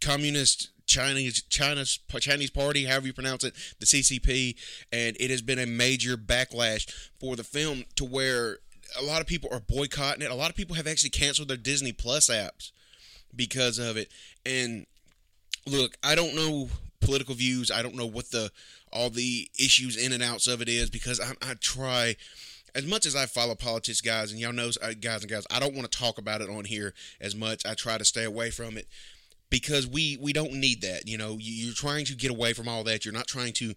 communist 0.00 0.70
Chinese 0.86 1.42
China's 1.42 1.98
Chinese 2.20 2.50
Party, 2.50 2.84
however 2.84 3.06
you 3.06 3.12
pronounce 3.12 3.44
it, 3.44 3.54
the 3.78 3.86
CCP, 3.86 4.56
and 4.92 5.16
it 5.18 5.30
has 5.30 5.42
been 5.42 5.58
a 5.58 5.66
major 5.66 6.16
backlash 6.16 6.92
for 7.18 7.36
the 7.36 7.44
film 7.44 7.84
to 7.96 8.04
where 8.04 8.58
a 8.98 9.02
lot 9.02 9.20
of 9.20 9.26
people 9.26 9.48
are 9.52 9.60
boycotting 9.60 10.22
it. 10.22 10.30
A 10.30 10.34
lot 10.34 10.50
of 10.50 10.56
people 10.56 10.76
have 10.76 10.86
actually 10.86 11.10
canceled 11.10 11.48
their 11.48 11.56
Disney 11.56 11.92
Plus 11.92 12.28
apps 12.28 12.72
because 13.34 13.78
of 13.78 13.96
it. 13.96 14.10
And 14.44 14.86
look, 15.66 15.96
I 16.02 16.14
don't 16.14 16.34
know 16.34 16.68
political 17.00 17.34
views. 17.34 17.70
I 17.70 17.82
don't 17.82 17.96
know 17.96 18.06
what 18.06 18.30
the 18.30 18.50
all 18.92 19.10
the 19.10 19.48
issues 19.58 19.96
in 19.96 20.12
and 20.12 20.22
outs 20.22 20.46
of 20.46 20.60
it 20.60 20.68
is 20.68 20.90
because 20.90 21.20
I, 21.20 21.32
I 21.42 21.54
try 21.54 22.16
as 22.74 22.86
much 22.86 23.04
as 23.04 23.14
I 23.14 23.26
follow 23.26 23.54
politics, 23.54 24.00
guys, 24.00 24.32
and 24.32 24.40
y'all 24.40 24.52
know, 24.52 24.70
uh, 24.80 24.92
guys 24.98 25.22
and 25.22 25.30
guys, 25.30 25.46
I 25.50 25.60
don't 25.60 25.74
want 25.74 25.90
to 25.90 25.98
talk 25.98 26.18
about 26.18 26.40
it 26.40 26.48
on 26.48 26.64
here 26.64 26.94
as 27.20 27.34
much. 27.34 27.66
I 27.66 27.74
try 27.74 27.98
to 27.98 28.04
stay 28.04 28.24
away 28.24 28.50
from 28.50 28.78
it 28.78 28.86
because 29.52 29.86
we 29.86 30.16
we 30.18 30.32
don't 30.32 30.54
need 30.54 30.80
that 30.80 31.06
you 31.06 31.18
know 31.18 31.36
you're 31.38 31.74
trying 31.74 32.06
to 32.06 32.14
get 32.14 32.30
away 32.30 32.54
from 32.54 32.66
all 32.68 32.82
that. 32.84 33.04
You're 33.04 33.12
not 33.12 33.26
trying 33.26 33.52
to 33.54 33.74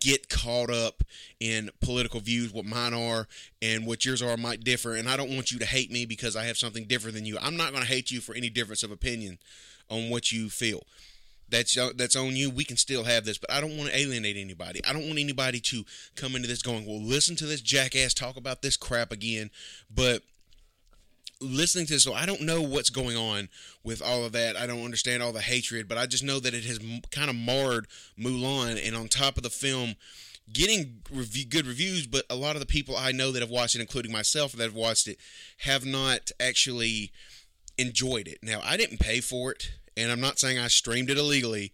get 0.00 0.28
caught 0.28 0.68
up 0.68 1.04
in 1.38 1.70
political 1.80 2.18
views 2.18 2.52
what 2.52 2.64
mine 2.64 2.92
are 2.92 3.28
and 3.62 3.86
what 3.86 4.04
yours 4.04 4.20
are 4.20 4.36
might 4.36 4.64
differ. 4.64 4.96
And 4.96 5.08
i 5.08 5.16
don't 5.16 5.32
want 5.34 5.52
you 5.52 5.60
to 5.60 5.64
hate 5.64 5.92
me 5.92 6.04
because 6.04 6.34
i 6.34 6.44
have 6.44 6.58
something 6.58 6.84
different 6.84 7.14
than 7.14 7.24
you. 7.24 7.38
I'm 7.40 7.56
not 7.56 7.70
going 7.70 7.84
to 7.84 7.88
hate 7.88 8.10
you 8.10 8.20
for 8.20 8.34
any 8.34 8.50
difference 8.50 8.82
of 8.82 8.90
opinion 8.90 9.38
on 9.88 10.10
what 10.10 10.32
you 10.32 10.50
feel. 10.50 10.82
That's 11.48 11.78
uh, 11.78 11.90
that's 11.94 12.16
on 12.16 12.34
you. 12.34 12.50
We 12.50 12.64
can 12.64 12.76
still 12.76 13.04
have 13.04 13.24
this 13.24 13.38
but 13.38 13.52
i 13.52 13.60
don't 13.60 13.76
want 13.78 13.90
to 13.90 13.96
alienate 13.96 14.36
anybody. 14.36 14.84
I 14.84 14.92
don't 14.92 15.06
want 15.06 15.20
anybody 15.20 15.60
to 15.60 15.84
come 16.16 16.34
into 16.34 16.48
this 16.48 16.62
going 16.62 16.84
well 16.84 17.00
listen 17.00 17.36
to 17.36 17.46
this 17.46 17.60
jackass 17.60 18.12
talk 18.12 18.36
about 18.36 18.62
this 18.62 18.76
crap 18.76 19.12
again. 19.12 19.50
But 19.88 20.22
listening 21.42 21.86
to 21.86 21.94
this, 21.94 22.04
so 22.04 22.14
I 22.14 22.24
don't 22.24 22.42
know 22.42 22.62
what's 22.62 22.90
going 22.90 23.16
on 23.16 23.48
with 23.84 24.00
all 24.00 24.24
of 24.24 24.32
that. 24.32 24.56
I 24.56 24.66
don't 24.66 24.84
understand 24.84 25.22
all 25.22 25.32
the 25.32 25.40
hatred, 25.40 25.88
but 25.88 25.98
I 25.98 26.06
just 26.06 26.24
know 26.24 26.40
that 26.40 26.54
it 26.54 26.64
has 26.64 26.78
kind 27.10 27.28
of 27.28 27.36
marred 27.36 27.86
Mulan. 28.18 28.80
And 28.86 28.96
on 28.96 29.08
top 29.08 29.36
of 29.36 29.42
the 29.42 29.50
film, 29.50 29.96
getting 30.52 31.02
good 31.48 31.66
reviews, 31.66 32.06
but 32.06 32.24
a 32.30 32.36
lot 32.36 32.56
of 32.56 32.60
the 32.60 32.66
people 32.66 32.96
I 32.96 33.12
know 33.12 33.32
that 33.32 33.42
have 33.42 33.50
watched 33.50 33.74
it, 33.74 33.80
including 33.80 34.12
myself 34.12 34.52
that 34.52 34.64
have 34.64 34.74
watched 34.74 35.08
it, 35.08 35.18
have 35.58 35.84
not 35.84 36.30
actually 36.40 37.12
enjoyed 37.78 38.28
it. 38.28 38.38
Now, 38.42 38.60
I 38.64 38.76
didn't 38.76 39.00
pay 39.00 39.20
for 39.20 39.52
it, 39.52 39.72
and 39.96 40.10
I'm 40.10 40.20
not 40.20 40.38
saying 40.38 40.58
I 40.58 40.68
streamed 40.68 41.10
it 41.10 41.18
illegally. 41.18 41.72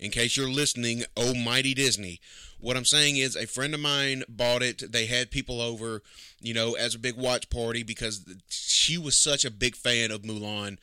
In 0.00 0.10
case 0.10 0.34
you're 0.34 0.50
listening, 0.50 1.04
oh 1.14 1.34
mighty 1.34 1.74
Disney. 1.74 2.20
What 2.58 2.76
I'm 2.76 2.86
saying 2.86 3.18
is, 3.18 3.36
a 3.36 3.46
friend 3.46 3.74
of 3.74 3.80
mine 3.80 4.24
bought 4.28 4.62
it. 4.62 4.90
They 4.90 5.06
had 5.06 5.30
people 5.30 5.60
over, 5.60 6.02
you 6.40 6.54
know, 6.54 6.72
as 6.74 6.94
a 6.94 6.98
big 6.98 7.16
watch 7.16 7.50
party 7.50 7.82
because 7.82 8.24
she 8.48 8.98
was 8.98 9.16
such 9.16 9.44
a 9.44 9.50
big 9.50 9.76
fan 9.76 10.10
of 10.10 10.22
Mulan. 10.22 10.78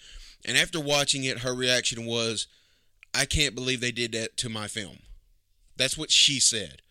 And 0.45 0.55
after 0.55 0.79
watching 0.79 1.23
it, 1.23 1.39
her 1.39 1.53
reaction 1.53 2.05
was, 2.05 2.47
I 3.13 3.25
can't 3.25 3.55
believe 3.55 3.81
they 3.81 3.91
did 3.91 4.11
that 4.13 4.37
to 4.37 4.49
my 4.49 4.67
film. 4.67 4.99
That's 5.75 5.97
what 5.97 6.11
she 6.11 6.39
said. 6.39 6.81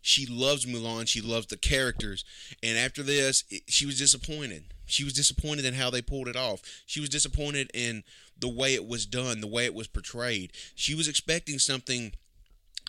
She 0.00 0.24
loves 0.26 0.64
Mulan. 0.64 1.06
She 1.06 1.20
loves 1.20 1.46
the 1.46 1.56
characters. 1.58 2.24
And 2.62 2.78
after 2.78 3.02
this, 3.02 3.44
she 3.66 3.84
was 3.84 3.98
disappointed. 3.98 4.64
She 4.88 5.04
was 5.04 5.12
disappointed 5.12 5.64
in 5.64 5.74
how 5.74 5.90
they 5.90 6.02
pulled 6.02 6.28
it 6.28 6.36
off. 6.36 6.62
She 6.86 7.00
was 7.00 7.08
disappointed 7.08 7.70
in 7.74 8.04
the 8.38 8.48
way 8.48 8.74
it 8.74 8.86
was 8.86 9.06
done, 9.06 9.40
the 9.40 9.46
way 9.46 9.64
it 9.64 9.74
was 9.74 9.86
portrayed. 9.86 10.52
She 10.74 10.94
was 10.94 11.08
expecting 11.08 11.58
something 11.58 12.12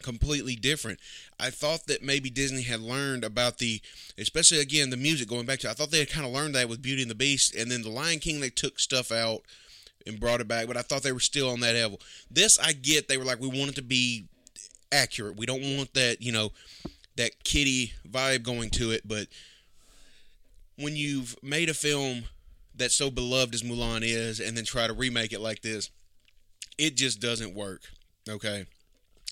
completely 0.02 0.56
different. 0.56 1.00
I 1.40 1.50
thought 1.50 1.88
that 1.88 2.02
maybe 2.02 2.30
Disney 2.30 2.62
had 2.62 2.80
learned 2.80 3.24
about 3.24 3.58
the, 3.58 3.82
especially 4.18 4.60
again 4.60 4.90
the 4.90 4.98
music. 4.98 5.28
Going 5.28 5.46
back 5.46 5.60
to, 5.60 5.70
I 5.70 5.74
thought 5.74 5.92
they 5.92 6.00
had 6.00 6.10
kind 6.10 6.26
of 6.26 6.32
learned 6.32 6.56
that 6.56 6.70
with 6.70 6.82
Beauty 6.82 7.02
and 7.02 7.12
the 7.12 7.16
Beast, 7.16 7.56
and 7.56 7.70
then 7.70 7.82
the 7.82 7.90
Lion 7.90 8.20
King 8.20 8.40
they 8.40 8.50
took 8.50 8.80
stuff 8.80 9.12
out 9.12 9.42
and 10.08 10.20
brought 10.20 10.42
it 10.42 10.48
back, 10.48 10.68
but 10.68 10.78
I 10.78 10.82
thought 10.82 11.04
they 11.04 11.12
were 11.12 11.20
still 11.20 11.50
on 11.50 11.60
that 11.60 11.76
level. 11.76 12.00
This 12.32 12.58
I 12.58 12.74
get. 12.74 13.08
They 13.08 13.18
were 13.18 13.26
like, 13.26 13.40
we 13.40 13.48
want 13.48 13.72
it 13.72 13.76
to 13.76 13.82
be 13.82 14.26
accurate. 14.92 15.38
We 15.38 15.46
don't 15.46 15.78
want 15.78 15.94
that, 15.94 16.22
you 16.22 16.32
know, 16.32 16.52
that 17.18 17.44
kitty 17.44 17.94
vibe 18.10 18.44
going 18.44 18.70
to 18.72 18.92
it, 18.92 19.08
but 19.08 19.28
when 20.80 20.96
you've 20.96 21.36
made 21.44 21.70
a 21.70 21.74
film 21.74 22.24
that's 22.74 22.96
so 22.96 23.12
beloved 23.12 23.54
as 23.54 23.64
Mulan 23.64 24.02
is 24.04 24.40
and 24.40 24.56
then 24.56 24.64
try 24.64 24.88
to 24.88 24.94
remake 24.94 25.34
it 25.34 25.42
like 25.42 25.62
this, 25.62 25.90
it 26.78 26.96
just 26.96 27.20
doesn't 27.20 27.54
work. 27.54 27.82
Okay. 28.28 28.66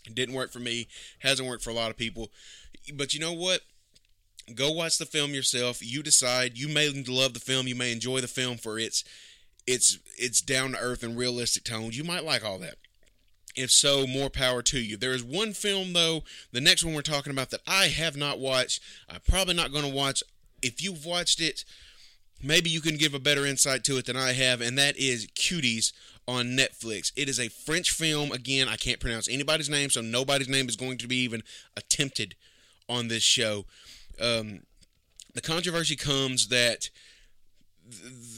It 0.06 0.16
didn't 0.16 0.36
work 0.36 0.51
for 0.51 0.60
me, 0.60 0.88
hasn't 1.20 1.48
worked 1.48 1.63
for 1.63 1.70
a 1.70 1.74
lot 1.74 1.92
of 1.92 1.98
people. 1.98 2.30
But 2.94 3.13
you 3.13 3.20
know 3.20 3.34
what? 3.34 3.62
Go 4.54 4.72
watch 4.72 4.98
the 4.98 5.06
film 5.06 5.32
yourself. 5.32 5.80
You 5.82 6.01
decide. 6.01 6.58
You 6.58 6.70
may 6.70 6.89
love 6.89 7.34
the 7.34 7.39
film, 7.39 7.68
you 7.68 7.75
may 7.75 7.92
enjoy 7.92 8.22
the 8.22 8.27
film 8.27 8.58
for 8.58 8.80
its 8.80 9.04
its 9.66 10.00
its 10.18 10.42
down 10.42 10.72
to 10.72 10.80
earth 10.80 11.04
and 11.04 11.18
realistic 11.18 11.66
tones. 11.66 11.98
You 11.98 12.06
might 12.06 12.24
like 12.24 12.46
all 12.46 12.58
that. 12.60 12.75
If 13.58 13.72
so, 13.72 14.08
more 14.08 14.30
power 14.30 14.62
to 14.62 14.80
you. 14.80 14.96
There 14.98 15.13
is 15.13 15.24
one 15.24 15.51
film 15.54 15.94
though, 15.94 16.24
the 16.51 16.62
next 16.62 16.86
one 16.86 16.94
we're 16.94 17.01
talking 17.01 17.32
about 17.32 17.50
that 17.50 17.62
I 17.68 17.88
have 17.88 18.16
not 18.16 18.39
watched. 18.39 18.82
I'm 19.10 19.20
probably 19.27 19.56
not 19.56 19.72
going 19.72 19.84
to 19.84 19.94
watch. 19.94 20.24
If 20.62 20.84
you've 20.84 21.06
watched 21.06 21.40
it, 21.42 21.64
maybe 22.42 22.70
you 22.70 22.82
can 22.82 22.98
give 22.98 23.14
a 23.14 23.20
better 23.20 23.46
insight 23.46 23.84
to 23.86 23.98
it 23.98 24.06
than 24.06 24.18
I 24.18 24.34
have, 24.34 24.62
and 24.62 24.78
that 24.78 24.98
is 24.98 25.28
Cuties 25.28 25.92
on 26.28 26.58
Netflix. 26.58 27.12
It 27.16 27.30
is 27.30 27.40
a 27.40 27.50
French 27.50 27.92
film. 27.92 28.32
Again, 28.32 28.68
I 28.68 28.76
can't 28.76 29.00
pronounce 29.00 29.28
anybody's 29.30 29.70
name, 29.70 29.90
so 29.90 30.02
nobody's 30.02 30.50
name 30.50 30.68
is 30.68 30.76
going 30.76 30.98
to 31.00 31.08
be 31.08 31.18
even 31.18 31.44
attempted 31.76 32.36
on 32.90 33.08
this 33.08 33.24
show. 33.24 33.66
Um, 34.22 34.62
the 35.34 35.42
controversy 35.42 35.96
comes 35.96 36.48
that 36.50 36.90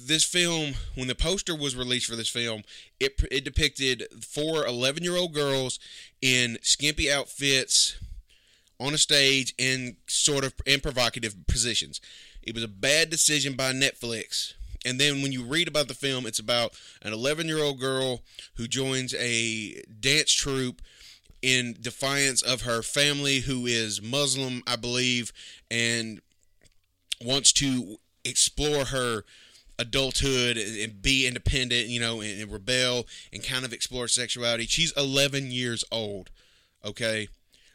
this 0.06 0.24
film, 0.24 0.74
when 0.96 1.08
the 1.08 1.16
poster 1.16 1.56
was 1.56 1.76
released 1.76 2.06
for 2.06 2.16
this 2.16 2.30
film, 2.30 2.64
it, 3.00 3.20
it 3.32 3.44
depicted 3.44 4.04
four 4.22 4.66
11 4.66 5.04
year 5.04 5.16
old 5.16 5.34
girls 5.34 5.80
in 6.22 6.58
skimpy 6.62 7.12
outfits 7.12 7.98
on 8.79 8.93
a 8.93 8.98
stage 8.98 9.53
in 9.57 9.98
sort 10.07 10.43
of 10.43 10.53
in 10.65 10.79
provocative 10.79 11.36
positions. 11.48 12.00
It 12.41 12.55
was 12.55 12.63
a 12.63 12.69
bad 12.69 13.09
decision 13.09 13.53
by 13.53 13.74
Netflix. 13.74 14.53
And 14.86 15.00
then 15.00 15.21
when 15.21 15.31
you 15.31 15.43
read 15.43 15.67
about 15.67 15.88
the 15.88 15.93
film, 15.93 16.25
it's 16.25 16.39
about 16.39 16.74
an 17.01 17.12
11 17.12 17.48
year 17.48 17.59
old 17.59 17.79
girl 17.79 18.21
who 18.55 18.67
joins 18.67 19.13
a 19.15 19.83
dance 20.00 20.31
troupe 20.31 20.81
in 21.41 21.75
defiance 21.79 22.41
of 22.41 22.62
her 22.62 22.81
family, 22.81 23.39
who 23.41 23.65
is 23.65 24.01
Muslim, 24.01 24.62
I 24.67 24.75
believe, 24.75 25.31
and 25.69 26.21
wants 27.24 27.51
to 27.53 27.98
explore 28.24 28.86
her 28.86 29.24
adulthood 29.77 30.57
and 30.57 31.01
be 31.01 31.25
independent, 31.25 31.88
you 31.88 32.00
know, 32.00 32.19
and, 32.21 32.41
and, 32.41 32.51
rebel 32.51 33.07
and 33.31 33.43
kind 33.43 33.63
of 33.63 33.71
explore 33.71 34.07
sexuality. 34.07 34.65
She's 34.65 34.91
11 34.98 35.51
years 35.51 35.86
old, 35.91 36.29
okay? 36.83 37.29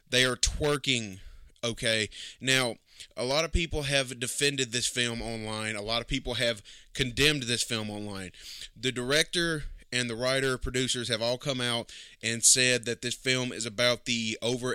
They 0.08 0.24
are 0.24 0.36
twerking, 0.36 1.20
okay? 1.62 2.08
Now, 2.40 2.76
a 3.16 3.24
lot 3.24 3.44
of 3.44 3.52
people 3.52 3.82
have 3.82 4.18
defended 4.20 4.72
this 4.72 4.86
film 4.86 5.20
online. 5.20 5.76
A 5.76 5.82
lot 5.82 6.00
of 6.00 6.06
people 6.06 6.34
have 6.34 6.62
condemned 6.94 7.44
this 7.44 7.62
film 7.62 7.90
online. 7.90 8.30
The 8.78 8.92
director 8.92 9.64
and 9.92 10.10
the 10.10 10.16
writer 10.16 10.58
producers 10.58 11.08
have 11.08 11.22
all 11.22 11.38
come 11.38 11.60
out 11.60 11.92
and 12.22 12.42
said 12.42 12.84
that 12.84 13.02
this 13.02 13.14
film 13.14 13.52
is 13.52 13.64
about 13.64 14.04
the 14.04 14.36
over 14.42 14.74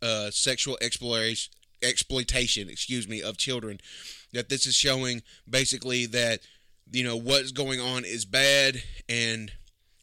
uh, 0.00 0.30
sexual 0.30 0.78
exploration 0.80 1.52
exploitation 1.82 2.68
excuse 2.68 3.08
me 3.08 3.22
of 3.22 3.38
children 3.38 3.80
that 4.34 4.50
this 4.50 4.66
is 4.66 4.74
showing 4.74 5.22
basically 5.48 6.04
that 6.04 6.40
you 6.92 7.02
know 7.02 7.16
what's 7.16 7.52
going 7.52 7.80
on 7.80 8.04
is 8.04 8.26
bad 8.26 8.82
and 9.08 9.50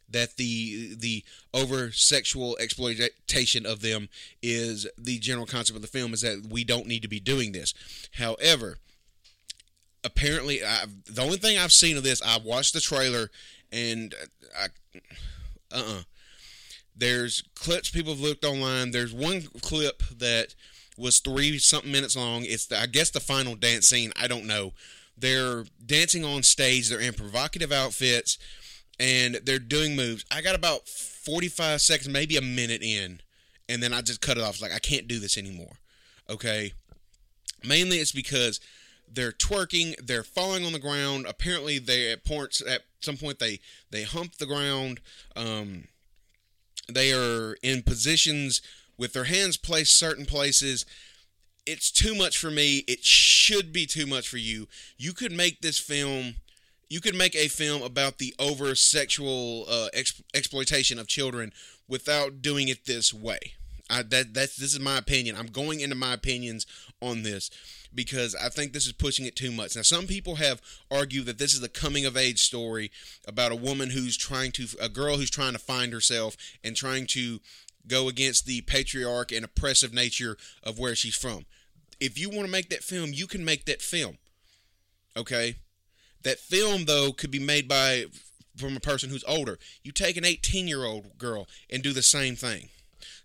that 0.09 0.37
the 0.37 0.95
the 0.95 1.23
over 1.53 1.91
sexual 1.91 2.57
exploitation 2.59 3.65
of 3.65 3.81
them 3.81 4.09
is 4.41 4.87
the 4.97 5.19
general 5.19 5.45
concept 5.45 5.75
of 5.75 5.81
the 5.81 5.87
film 5.87 6.13
is 6.13 6.21
that 6.21 6.47
we 6.49 6.63
don't 6.63 6.87
need 6.87 7.01
to 7.01 7.07
be 7.07 7.19
doing 7.19 7.51
this. 7.51 7.73
However, 8.13 8.77
apparently, 10.03 10.63
I've, 10.63 11.03
the 11.05 11.21
only 11.21 11.37
thing 11.37 11.57
I've 11.57 11.73
seen 11.73 11.97
of 11.97 12.03
this, 12.03 12.21
I 12.21 12.37
watched 12.37 12.73
the 12.73 12.81
trailer 12.81 13.29
and 13.71 14.13
I, 14.57 14.65
uh, 14.65 14.99
uh-uh. 15.71 16.01
There's 16.95 17.43
clips 17.53 17.91
people 17.91 18.13
have 18.13 18.21
looked 18.21 18.43
online. 18.43 18.89
There's 18.89 19.13
one 19.13 19.43
clip 19.61 20.01
that 20.17 20.55
was 20.97 21.19
three 21.19 21.59
something 21.59 21.91
minutes 21.91 22.15
long. 22.15 22.43
It's 22.43 22.65
the, 22.65 22.79
I 22.79 22.87
guess 22.87 23.11
the 23.11 23.19
final 23.19 23.53
dance 23.53 23.87
scene. 23.87 24.11
I 24.15 24.27
don't 24.27 24.47
know 24.47 24.73
they're 25.17 25.65
dancing 25.83 26.23
on 26.23 26.43
stage. 26.43 26.89
They're 26.89 26.99
in 26.99 27.13
provocative 27.13 27.71
outfits, 27.71 28.37
and 28.99 29.35
they're 29.43 29.59
doing 29.59 29.95
moves. 29.95 30.25
I 30.31 30.41
got 30.41 30.55
about 30.55 30.87
45 30.87 31.81
seconds, 31.81 32.09
maybe 32.09 32.37
a 32.37 32.41
minute 32.41 32.81
in, 32.81 33.21
and 33.69 33.81
then 33.81 33.93
I 33.93 34.01
just 34.01 34.21
cut 34.21 34.37
it 34.37 34.43
off. 34.43 34.55
It's 34.55 34.61
like 34.61 34.73
I 34.73 34.79
can't 34.79 35.07
do 35.07 35.19
this 35.19 35.37
anymore. 35.37 35.77
Okay. 36.29 36.73
Mainly, 37.65 37.97
it's 37.97 38.11
because 38.11 38.59
they're 39.11 39.31
twerking. 39.31 39.95
They're 40.05 40.23
falling 40.23 40.65
on 40.65 40.73
the 40.73 40.79
ground. 40.79 41.25
Apparently, 41.27 41.79
they 41.79 42.11
at 42.11 42.23
points 42.25 42.61
at 42.61 42.83
some 42.99 43.17
point 43.17 43.39
they 43.39 43.59
they 43.91 44.03
hump 44.03 44.35
the 44.35 44.45
ground. 44.45 44.99
Um, 45.35 45.85
they 46.89 47.11
are 47.13 47.57
in 47.63 47.81
positions 47.81 48.61
with 48.97 49.13
their 49.13 49.25
hands 49.25 49.57
placed 49.57 49.97
certain 49.97 50.25
places 50.25 50.85
it's 51.67 51.91
too 51.91 52.15
much 52.15 52.37
for 52.37 52.49
me. 52.49 52.77
It 52.87 53.03
should 53.03 53.73
be 53.73 53.85
too 53.85 54.07
much 54.07 54.27
for 54.27 54.37
you. 54.37 54.67
You 54.97 55.13
could 55.13 55.33
make 55.33 55.61
this 55.61 55.77
film. 55.77 56.35
You 56.89 57.01
could 57.01 57.15
make 57.15 57.35
a 57.35 57.47
film 57.47 57.81
about 57.81 58.17
the 58.17 58.33
over 58.39 58.73
sexual 58.75 59.65
uh, 59.69 59.87
ex- 59.93 60.21
exploitation 60.33 60.99
of 60.99 61.07
children 61.07 61.51
without 61.87 62.41
doing 62.41 62.67
it 62.69 62.85
this 62.85 63.13
way. 63.13 63.53
I, 63.89 64.03
that 64.03 64.33
that's 64.33 64.57
this 64.57 64.73
is 64.73 64.79
my 64.79 64.97
opinion. 64.97 65.35
I'm 65.37 65.47
going 65.47 65.79
into 65.79 65.95
my 65.95 66.13
opinions 66.13 66.65
on 67.01 67.23
this 67.23 67.49
because 67.95 68.35
I 68.35 68.49
think 68.49 68.73
this 68.73 68.85
is 68.85 68.91
pushing 68.91 69.25
it 69.25 69.35
too 69.35 69.51
much. 69.51 69.75
Now, 69.75 69.81
some 69.81 70.07
people 70.07 70.35
have 70.35 70.61
argued 70.91 71.25
that 71.27 71.37
this 71.37 71.53
is 71.53 71.63
a 71.63 71.69
coming 71.69 72.05
of 72.05 72.17
age 72.17 72.39
story 72.39 72.91
about 73.25 73.53
a 73.53 73.55
woman 73.55 73.91
who's 73.91 74.17
trying 74.17 74.51
to, 74.53 74.67
a 74.81 74.89
girl 74.89 75.17
who's 75.17 75.29
trying 75.29 75.53
to 75.53 75.59
find 75.59 75.93
herself 75.93 76.35
and 76.65 76.75
trying 76.75 77.07
to 77.07 77.39
go 77.87 78.09
against 78.09 78.45
the 78.45 78.59
patriarch 78.61 79.31
and 79.31 79.45
oppressive 79.45 79.93
nature 79.93 80.35
of 80.63 80.77
where 80.77 80.95
she's 80.95 81.15
from 81.15 81.45
if 81.99 82.17
you 82.17 82.29
want 82.29 82.45
to 82.45 82.51
make 82.51 82.69
that 82.69 82.83
film, 82.83 83.11
you 83.13 83.27
can 83.27 83.43
make 83.43 83.65
that 83.65 83.81
film. 83.81 84.17
Okay? 85.15 85.55
That 86.23 86.39
film 86.39 86.85
though 86.85 87.11
could 87.11 87.31
be 87.31 87.39
made 87.39 87.67
by 87.67 88.05
from 88.55 88.75
a 88.75 88.81
person 88.81 89.09
who's 89.09 89.23
older. 89.25 89.59
You 89.83 89.91
take 89.91 90.17
an 90.17 90.23
18-year-old 90.23 91.17
girl 91.17 91.47
and 91.69 91.83
do 91.83 91.93
the 91.93 92.01
same 92.01 92.35
thing. 92.35 92.69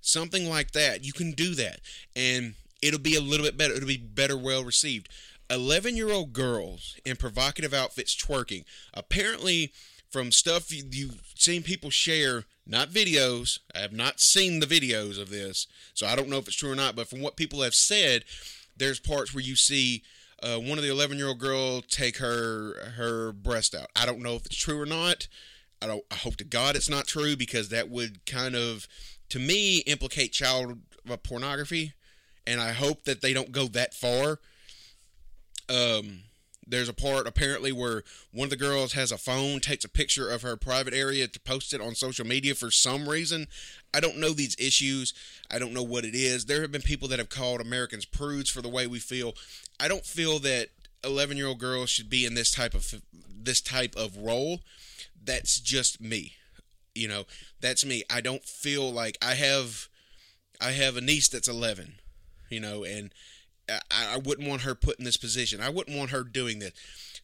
Something 0.00 0.48
like 0.48 0.72
that. 0.72 1.04
You 1.04 1.12
can 1.12 1.32
do 1.32 1.54
that 1.54 1.80
and 2.14 2.54
it'll 2.82 3.00
be 3.00 3.16
a 3.16 3.20
little 3.20 3.46
bit 3.46 3.56
better. 3.56 3.74
It'll 3.74 3.86
be 3.86 3.96
better 3.96 4.36
well 4.36 4.64
received. 4.64 5.08
11-year-old 5.48 6.32
girls 6.32 6.96
in 7.04 7.16
provocative 7.16 7.74
outfits 7.74 8.16
twerking. 8.16 8.64
Apparently 8.94 9.72
from 10.10 10.30
stuff 10.30 10.70
you've 10.70 11.32
seen 11.34 11.62
people 11.62 11.90
share, 11.90 12.44
not 12.66 12.90
videos. 12.90 13.58
I 13.74 13.78
have 13.78 13.92
not 13.92 14.20
seen 14.20 14.60
the 14.60 14.66
videos 14.66 15.20
of 15.20 15.30
this, 15.30 15.66
so 15.94 16.06
I 16.06 16.14
don't 16.14 16.28
know 16.28 16.36
if 16.36 16.46
it's 16.46 16.56
true 16.56 16.70
or 16.70 16.76
not. 16.76 16.94
But 16.94 17.08
from 17.08 17.20
what 17.20 17.36
people 17.36 17.62
have 17.62 17.74
said, 17.74 18.24
there's 18.76 19.00
parts 19.00 19.34
where 19.34 19.42
you 19.42 19.56
see 19.56 20.02
uh, 20.42 20.58
one 20.58 20.78
of 20.78 20.84
the 20.84 20.90
11 20.90 21.16
year 21.18 21.28
old 21.28 21.38
girl 21.38 21.80
take 21.82 22.18
her 22.18 22.92
her 22.96 23.32
breast 23.32 23.74
out. 23.74 23.88
I 23.94 24.06
don't 24.06 24.20
know 24.20 24.34
if 24.34 24.46
it's 24.46 24.56
true 24.56 24.80
or 24.80 24.86
not. 24.86 25.28
I 25.80 25.86
don't. 25.86 26.04
I 26.10 26.16
hope 26.16 26.36
to 26.36 26.44
God 26.44 26.76
it's 26.76 26.88
not 26.88 27.06
true 27.06 27.36
because 27.36 27.68
that 27.70 27.88
would 27.88 28.24
kind 28.26 28.54
of, 28.54 28.86
to 29.30 29.38
me, 29.38 29.78
implicate 29.78 30.32
child 30.32 30.78
pornography, 31.22 31.92
and 32.46 32.60
I 32.60 32.72
hope 32.72 33.04
that 33.04 33.20
they 33.20 33.32
don't 33.32 33.52
go 33.52 33.66
that 33.68 33.94
far. 33.94 34.38
Um, 35.68 36.20
There's 36.66 36.88
a 36.88 36.94
part 36.94 37.26
apparently 37.26 37.72
where 37.72 38.04
one 38.32 38.46
of 38.46 38.50
the 38.50 38.56
girls 38.56 38.92
has 38.92 39.10
a 39.10 39.18
phone, 39.18 39.60
takes 39.60 39.84
a 39.84 39.88
picture 39.88 40.30
of 40.30 40.42
her 40.42 40.56
private 40.56 40.94
area 40.94 41.26
to 41.26 41.40
post 41.40 41.74
it 41.74 41.80
on 41.80 41.94
social 41.94 42.26
media 42.26 42.54
for 42.54 42.70
some 42.70 43.08
reason. 43.08 43.48
I 43.92 44.00
don't 44.00 44.18
know 44.18 44.30
these 44.30 44.56
issues. 44.58 45.12
I 45.50 45.58
don't 45.58 45.74
know 45.74 45.82
what 45.82 46.04
it 46.04 46.14
is. 46.14 46.46
There 46.46 46.62
have 46.62 46.72
been 46.72 46.82
people 46.82 47.08
that 47.08 47.18
have 47.18 47.28
called 47.28 47.60
Americans 47.60 48.04
prudes 48.04 48.48
for 48.48 48.62
the 48.62 48.68
way 48.68 48.86
we 48.86 49.00
feel. 49.00 49.34
I 49.80 49.88
don't 49.88 50.06
feel 50.06 50.38
that 50.40 50.68
11 51.04 51.36
year 51.36 51.48
old 51.48 51.58
girls 51.58 51.90
should 51.90 52.08
be 52.08 52.24
in 52.24 52.34
this 52.34 52.50
type 52.52 52.74
of 52.74 53.02
this 53.28 53.60
type 53.60 53.96
of 53.96 54.16
role. 54.16 54.60
That's 55.22 55.60
just 55.60 56.00
me. 56.00 56.34
You 56.94 57.08
know, 57.08 57.24
that's 57.60 57.84
me. 57.84 58.04
I 58.10 58.20
don't 58.20 58.44
feel 58.44 58.90
like 58.92 59.18
I 59.20 59.34
have 59.34 59.88
I 60.60 60.72
have 60.72 60.96
a 60.96 61.00
niece 61.00 61.28
that's 61.28 61.48
11, 61.48 61.94
you 62.48 62.60
know, 62.60 62.84
and 62.84 63.12
I, 63.90 64.14
I 64.14 64.16
wouldn't 64.18 64.48
want 64.48 64.62
her 64.62 64.74
put 64.74 64.98
in 64.98 65.04
this 65.04 65.16
position. 65.16 65.60
I 65.60 65.68
wouldn't 65.68 65.96
want 65.96 66.10
her 66.10 66.24
doing 66.24 66.58
this. 66.58 66.72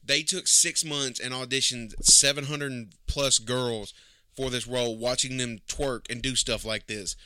They 0.05 0.23
took 0.23 0.47
six 0.47 0.85
months 0.85 1.21
and 1.21 1.35
auditioned 1.35 1.95
700 2.02 2.95
plus 3.07 3.38
girls 3.38 3.93
for 4.37 4.50
this 4.50 4.67
role, 4.67 4.97
watching 4.97 5.37
them 5.37 5.59
twerk 5.69 6.11
and 6.11 6.23
do 6.23 6.37
stuff 6.37 6.64
like 6.64 6.87
this. 6.87 7.17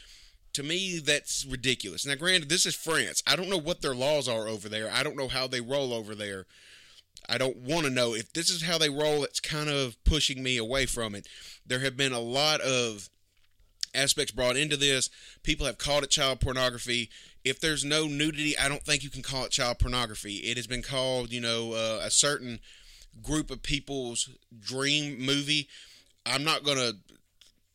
To 0.55 0.63
me, 0.63 0.99
that's 0.99 1.47
ridiculous. 1.47 2.05
Now, 2.05 2.15
granted, 2.15 2.49
this 2.49 2.67
is 2.67 2.75
France. 2.75 3.23
I 3.27 3.37
don't 3.37 3.49
know 3.49 3.59
what 3.59 3.83
their 3.83 3.95
laws 3.95 4.29
are 4.29 4.49
over 4.49 4.69
there. 4.69 4.91
I 4.91 5.03
don't 5.03 5.17
know 5.17 5.29
how 5.29 5.47
they 5.47 5.61
roll 5.61 5.93
over 5.93 6.15
there. 6.15 6.47
I 7.29 7.39
don't 7.39 7.59
want 7.59 7.85
to 7.87 7.91
know. 7.91 8.15
If 8.15 8.33
this 8.33 8.51
is 8.51 8.63
how 8.63 8.79
they 8.79 8.91
roll, 8.91 9.25
it's 9.25 9.41
kind 9.41 9.69
of 9.71 10.03
pushing 10.05 10.43
me 10.43 10.57
away 10.57 10.87
from 10.87 11.15
it. 11.15 11.27
There 11.67 11.81
have 11.81 11.97
been 11.97 12.13
a 12.13 12.21
lot 12.21 12.61
of 12.61 13.09
aspects 13.95 14.33
brought 14.33 14.57
into 14.57 14.77
this. 14.77 15.11
People 15.43 15.67
have 15.67 15.79
called 15.79 16.05
it 16.05 16.11
child 16.11 16.41
pornography. 16.41 17.11
If 17.45 17.61
there's 17.61 17.85
no 17.85 18.07
nudity, 18.07 18.57
I 18.57 18.69
don't 18.69 18.83
think 18.83 19.03
you 19.03 19.11
can 19.11 19.23
call 19.23 19.45
it 19.45 19.51
child 19.51 19.79
pornography. 19.79 20.37
It 20.37 20.57
has 20.57 20.67
been 20.67 20.83
called, 20.83 21.33
you 21.33 21.41
know, 21.41 21.73
uh, 21.73 22.01
a 22.05 22.11
certain 22.11 22.61
group 23.23 23.51
of 23.51 23.63
people's 23.63 24.31
dream 24.61 25.19
movie. 25.25 25.69
I'm 26.25 26.45
not 26.45 26.65
going 26.65 26.79
to 26.79 26.97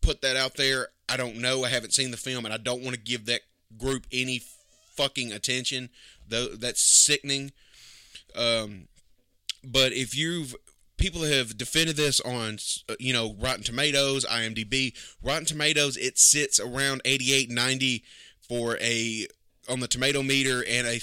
put 0.01 0.21
that 0.21 0.37
out 0.37 0.55
there. 0.55 0.87
I 1.09 1.17
don't 1.17 1.37
know. 1.37 1.63
I 1.63 1.69
haven't 1.69 1.93
seen 1.93 2.11
the 2.11 2.17
film, 2.17 2.45
and 2.45 2.53
I 2.53 2.57
don't 2.57 2.81
want 2.81 2.95
to 2.95 3.01
give 3.01 3.25
that 3.25 3.41
group 3.77 4.07
any 4.11 4.41
fucking 4.95 5.31
attention. 5.31 5.89
Though 6.27 6.47
that's 6.47 6.81
sickening. 6.81 7.51
Um, 8.35 8.87
but 9.63 9.91
if 9.93 10.15
you've 10.15 10.55
people 10.97 11.23
have 11.23 11.57
defended 11.57 11.95
this 11.95 12.19
on 12.21 12.57
uh, 12.89 12.95
you 12.99 13.13
know 13.13 13.35
rotten 13.39 13.63
tomatoes 13.63 14.25
imdb 14.25 14.93
rotten 15.21 15.45
tomatoes 15.45 15.95
it 15.95 16.17
sits 16.17 16.59
around 16.59 17.01
88 17.05 17.51
90 17.51 18.03
for 18.47 18.77
a 18.81 19.27
on 19.69 19.79
the 19.79 19.87
tomato 19.87 20.23
meter 20.23 20.63
and 20.67 20.87
a 20.87 20.99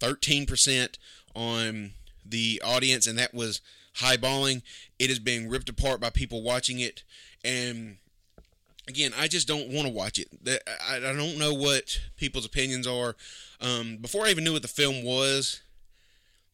13% 0.00 0.98
on 1.34 1.92
the 2.24 2.60
audience 2.64 3.06
and 3.06 3.18
that 3.18 3.34
was 3.34 3.60
highballing. 3.96 4.62
It 4.98 5.10
is 5.10 5.18
being 5.18 5.48
ripped 5.48 5.68
apart 5.68 6.00
by 6.00 6.10
people 6.10 6.42
watching 6.42 6.80
it. 6.80 7.02
And 7.44 7.98
again 8.88 9.12
i 9.18 9.26
just 9.26 9.48
don't 9.48 9.68
want 9.68 9.86
to 9.86 9.92
watch 9.92 10.18
it. 10.18 10.28
I 10.88 11.00
don't 11.00 11.38
know 11.38 11.52
what 11.52 12.00
people's 12.16 12.46
opinions 12.46 12.86
are. 12.86 13.16
Um, 13.60 13.96
before 13.96 14.26
i 14.26 14.30
even 14.30 14.44
knew 14.44 14.52
what 14.52 14.62
the 14.62 14.68
film 14.68 15.02
was 15.02 15.60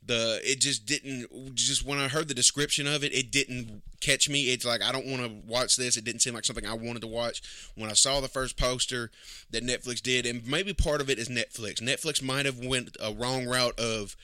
the 0.04 0.40
it 0.42 0.60
just 0.60 0.84
didn't 0.84 1.54
just 1.54 1.86
when 1.86 1.98
I 1.98 2.08
heard 2.08 2.28
the 2.28 2.34
description 2.34 2.86
of 2.86 3.04
it, 3.04 3.14
it 3.14 3.30
didn't 3.30 3.82
catch 4.00 4.28
me. 4.28 4.52
It's 4.52 4.64
like 4.64 4.82
I 4.82 4.90
don't 4.90 5.06
want 5.06 5.22
to 5.22 5.32
watch 5.46 5.76
this. 5.76 5.96
It 5.96 6.04
didn't 6.04 6.22
seem 6.22 6.34
like 6.34 6.44
something 6.44 6.66
I 6.66 6.74
wanted 6.74 7.02
to 7.02 7.08
watch. 7.08 7.42
When 7.76 7.88
I 7.88 7.94
saw 7.94 8.20
the 8.20 8.28
first 8.28 8.56
poster 8.56 9.10
that 9.50 9.64
Netflix 9.64 10.02
did, 10.02 10.26
and 10.26 10.46
maybe 10.46 10.72
part 10.72 11.00
of 11.00 11.08
it 11.08 11.18
is 11.18 11.28
Netflix. 11.28 11.80
Netflix 11.80 12.22
might 12.22 12.46
have 12.46 12.58
went 12.58 12.96
a 13.00 13.12
wrong 13.12 13.46
route 13.46 13.78
of 13.78 14.16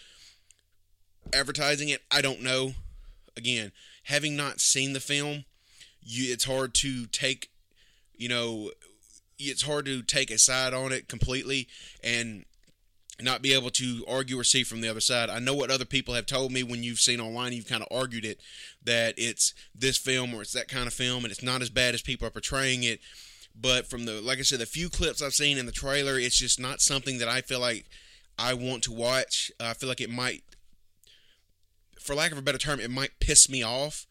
advertising 1.33 1.89
it. 1.89 2.03
I 2.11 2.23
don't 2.23 2.43
know. 2.43 2.73
Again, 3.37 3.71
having 4.05 4.37
not 4.37 4.61
seen 4.61 4.95
the 4.95 5.01
film, 5.01 5.45
you 6.03 6.33
it's 6.33 6.45
hard 6.45 6.75
to 6.75 7.07
take, 7.07 7.51
you 8.17 8.29
know, 8.29 8.73
it's 9.39 9.63
hard 9.63 9.85
to 9.85 10.03
take 10.03 10.33
a 10.33 10.39
side 10.39 10.75
on 10.75 10.91
it 10.91 11.07
completely 11.07 11.69
and 12.03 12.45
not 13.21 13.43
be 13.43 13.53
able 13.53 13.71
to 13.71 14.05
argue 14.07 14.39
or 14.39 14.45
see 14.45 14.63
from 14.63 14.81
the 14.81 14.89
other 14.89 15.01
side. 15.01 15.29
I 15.29 15.39
know 15.39 15.55
what 15.55 15.71
other 15.71 15.85
people 15.85 16.15
have 16.15 16.27
told 16.27 16.53
me 16.53 16.63
when 16.63 16.83
you've 16.83 17.01
seen 17.01 17.21
online, 17.21 17.53
you've 17.53 17.67
kind 17.67 17.83
of 17.83 17.89
argued 17.91 18.25
it 18.25 18.41
that 18.85 19.15
it's 19.17 19.55
this 19.75 19.97
film 19.97 20.35
or 20.35 20.43
it's 20.43 20.53
that 20.53 20.69
kind 20.69 20.87
of 20.87 20.93
film 20.93 21.25
and 21.25 21.33
it's 21.33 21.43
not 21.43 21.63
as 21.63 21.71
bad 21.71 21.95
as 21.95 22.03
people 22.03 22.27
are 22.27 22.33
portraying 22.33 22.85
it. 22.85 23.01
But 23.61 23.89
from 23.89 24.05
the, 24.05 24.21
like 24.21 24.39
I 24.39 24.43
said, 24.43 24.61
the 24.61 24.67
few 24.67 24.89
clips 24.89 25.21
I've 25.21 25.35
seen 25.35 25.59
in 25.59 25.67
the 25.67 25.73
trailer, 25.73 26.19
it's 26.19 26.39
just 26.39 26.61
not 26.61 26.81
something 26.81 27.19
that 27.19 27.29
I 27.29 27.41
feel 27.41 27.59
like 27.59 27.87
I 28.39 28.55
want 28.55 28.85
to 28.85 28.93
watch. 28.93 29.51
I 29.59 29.75
feel 29.75 29.89
like 29.89 30.01
it 30.01 30.11
might, 30.11 30.45
for 31.99 32.15
lack 32.15 32.31
of 32.31 32.39
a 32.39 32.43
better 32.43 32.59
term, 32.59 32.79
it 32.79 32.91
might 32.91 33.19
piss 33.19 33.49
me 33.49 33.65
off 33.65 34.07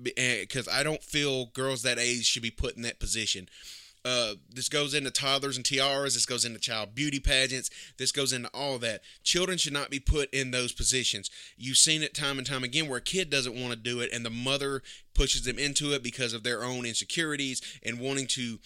because 0.00 0.68
eh, 0.68 0.72
I 0.72 0.82
don't 0.82 1.02
feel 1.02 1.46
girls 1.46 1.82
that 1.82 1.98
age 1.98 2.26
should 2.26 2.42
be 2.42 2.50
put 2.50 2.76
in 2.76 2.82
that 2.82 3.00
position. 3.00 3.48
Uh, 4.04 4.34
this 4.48 4.68
goes 4.68 4.94
into 4.94 5.10
toddlers 5.10 5.56
and 5.56 5.66
tiaras. 5.66 6.14
This 6.14 6.26
goes 6.26 6.44
into 6.44 6.58
child 6.58 6.94
beauty 6.94 7.20
pageants. 7.20 7.70
This 7.98 8.12
goes 8.12 8.32
into 8.32 8.48
all 8.54 8.78
that. 8.78 9.02
Children 9.22 9.58
should 9.58 9.72
not 9.72 9.90
be 9.90 10.00
put 10.00 10.32
in 10.32 10.50
those 10.50 10.72
positions. 10.72 11.30
You've 11.56 11.76
seen 11.76 12.02
it 12.02 12.14
time 12.14 12.38
and 12.38 12.46
time 12.46 12.64
again 12.64 12.88
where 12.88 12.98
a 12.98 13.02
kid 13.02 13.30
doesn't 13.30 13.54
want 13.54 13.70
to 13.72 13.76
do 13.76 14.00
it 14.00 14.10
and 14.12 14.24
the 14.24 14.30
mother 14.30 14.82
pushes 15.14 15.42
them 15.42 15.58
into 15.58 15.92
it 15.92 16.02
because 16.02 16.32
of 16.32 16.42
their 16.42 16.62
own 16.62 16.86
insecurities 16.86 17.60
and 17.82 17.98
wanting 17.98 18.26
to 18.28 18.58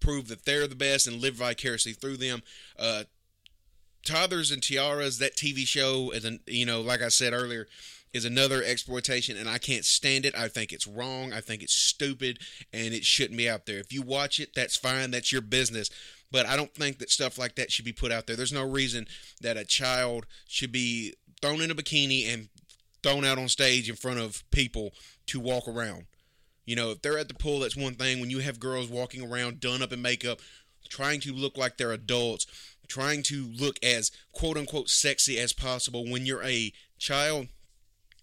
prove 0.00 0.28
that 0.28 0.44
they're 0.44 0.66
the 0.66 0.74
best 0.74 1.06
and 1.06 1.20
live 1.20 1.34
vicariously 1.34 1.92
through 1.92 2.16
them. 2.16 2.42
Uh, 2.78 3.04
toddlers 4.04 4.50
and 4.50 4.62
tiaras, 4.62 5.18
that 5.18 5.36
TV 5.36 5.66
show, 5.66 6.10
as 6.10 6.24
an 6.24 6.40
you 6.46 6.64
know, 6.64 6.80
like 6.80 7.02
I 7.02 7.08
said 7.08 7.32
earlier, 7.32 7.66
is 8.12 8.24
another 8.24 8.62
exploitation 8.62 9.36
and 9.36 9.48
I 9.48 9.58
can't 9.58 9.84
stand 9.84 10.24
it. 10.24 10.36
I 10.36 10.48
think 10.48 10.72
it's 10.72 10.86
wrong. 10.86 11.32
I 11.32 11.40
think 11.40 11.62
it's 11.62 11.74
stupid 11.74 12.38
and 12.72 12.94
it 12.94 13.04
shouldn't 13.04 13.36
be 13.36 13.48
out 13.48 13.66
there. 13.66 13.78
If 13.78 13.92
you 13.92 14.02
watch 14.02 14.40
it, 14.40 14.50
that's 14.54 14.76
fine. 14.76 15.10
That's 15.10 15.32
your 15.32 15.42
business. 15.42 15.90
But 16.30 16.46
I 16.46 16.56
don't 16.56 16.74
think 16.74 16.98
that 16.98 17.10
stuff 17.10 17.38
like 17.38 17.54
that 17.56 17.70
should 17.70 17.84
be 17.84 17.92
put 17.92 18.12
out 18.12 18.26
there. 18.26 18.36
There's 18.36 18.52
no 18.52 18.64
reason 18.64 19.06
that 19.40 19.56
a 19.56 19.64
child 19.64 20.26
should 20.48 20.72
be 20.72 21.14
thrown 21.40 21.60
in 21.60 21.70
a 21.70 21.74
bikini 21.74 22.32
and 22.32 22.48
thrown 23.02 23.24
out 23.24 23.38
on 23.38 23.48
stage 23.48 23.88
in 23.88 23.96
front 23.96 24.18
of 24.18 24.42
people 24.50 24.92
to 25.26 25.38
walk 25.38 25.68
around. 25.68 26.06
You 26.64 26.74
know, 26.74 26.90
if 26.90 27.02
they're 27.02 27.18
at 27.18 27.28
the 27.28 27.34
pool, 27.34 27.60
that's 27.60 27.76
one 27.76 27.94
thing. 27.94 28.20
When 28.20 28.30
you 28.30 28.40
have 28.40 28.58
girls 28.58 28.88
walking 28.88 29.22
around 29.22 29.60
done 29.60 29.82
up 29.82 29.92
in 29.92 30.02
makeup, 30.02 30.40
trying 30.88 31.20
to 31.20 31.32
look 31.32 31.56
like 31.56 31.76
they're 31.76 31.92
adults, 31.92 32.46
trying 32.88 33.22
to 33.24 33.46
look 33.46 33.76
as 33.82 34.10
quote 34.32 34.56
unquote 34.56 34.88
sexy 34.88 35.38
as 35.38 35.52
possible 35.52 36.04
when 36.10 36.26
you're 36.26 36.42
a 36.42 36.72
child, 36.98 37.46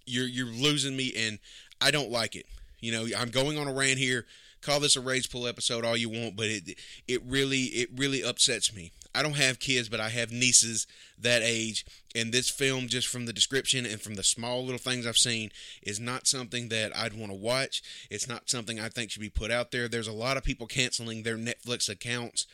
you're 0.06 0.28
you're 0.28 0.46
losing 0.48 0.96
me, 0.96 1.14
and 1.16 1.40
I 1.82 1.92
don't 1.92 2.12
like 2.12 2.36
it. 2.36 2.46
You 2.80 2.92
know, 2.92 3.08
I'm 3.18 3.30
going 3.30 3.58
on 3.58 3.68
a 3.68 3.74
rant 3.74 3.98
here. 3.98 4.26
Call 4.62 4.80
this 4.80 4.96
a 4.96 5.02
rage 5.02 5.30
pull 5.30 5.48
episode 5.48 5.84
all 5.84 5.98
you 5.98 6.10
want, 6.10 6.36
but 6.36 6.48
it 6.48 6.78
it 7.08 7.22
really 7.26 7.64
it 7.64 7.90
really 7.96 8.24
upsets 8.24 8.74
me. 8.74 8.92
I 9.16 9.22
don't 9.22 9.36
have 9.36 9.60
kids, 9.60 9.90
but 9.90 10.00
I 10.00 10.10
have 10.10 10.32
nieces 10.32 10.88
that 11.20 11.44
age, 11.44 11.86
and 12.16 12.34
this 12.34 12.50
film, 12.50 12.88
just 12.88 13.08
from 13.08 13.26
the 13.26 13.34
description 13.34 13.86
and 13.86 14.02
from 14.02 14.16
the 14.16 14.24
small 14.24 14.64
little 14.64 14.80
things 14.80 15.06
I've 15.06 15.18
seen, 15.18 15.52
is 15.84 16.00
not 16.00 16.28
something 16.28 16.70
that 16.70 16.96
I'd 16.96 17.14
want 17.14 17.32
to 17.32 17.38
watch. 17.38 17.84
It's 18.10 18.28
not 18.28 18.50
something 18.50 18.80
I 18.80 18.90
think 18.90 19.12
should 19.12 19.22
be 19.22 19.30
put 19.30 19.52
out 19.52 19.72
there. 19.72 19.88
There's 19.88 20.08
a 20.08 20.14
lot 20.14 20.38
of 20.38 20.44
people 20.44 20.66
canceling 20.66 21.24
their 21.24 21.38
Netflix 21.38 21.90
accounts 21.90 22.48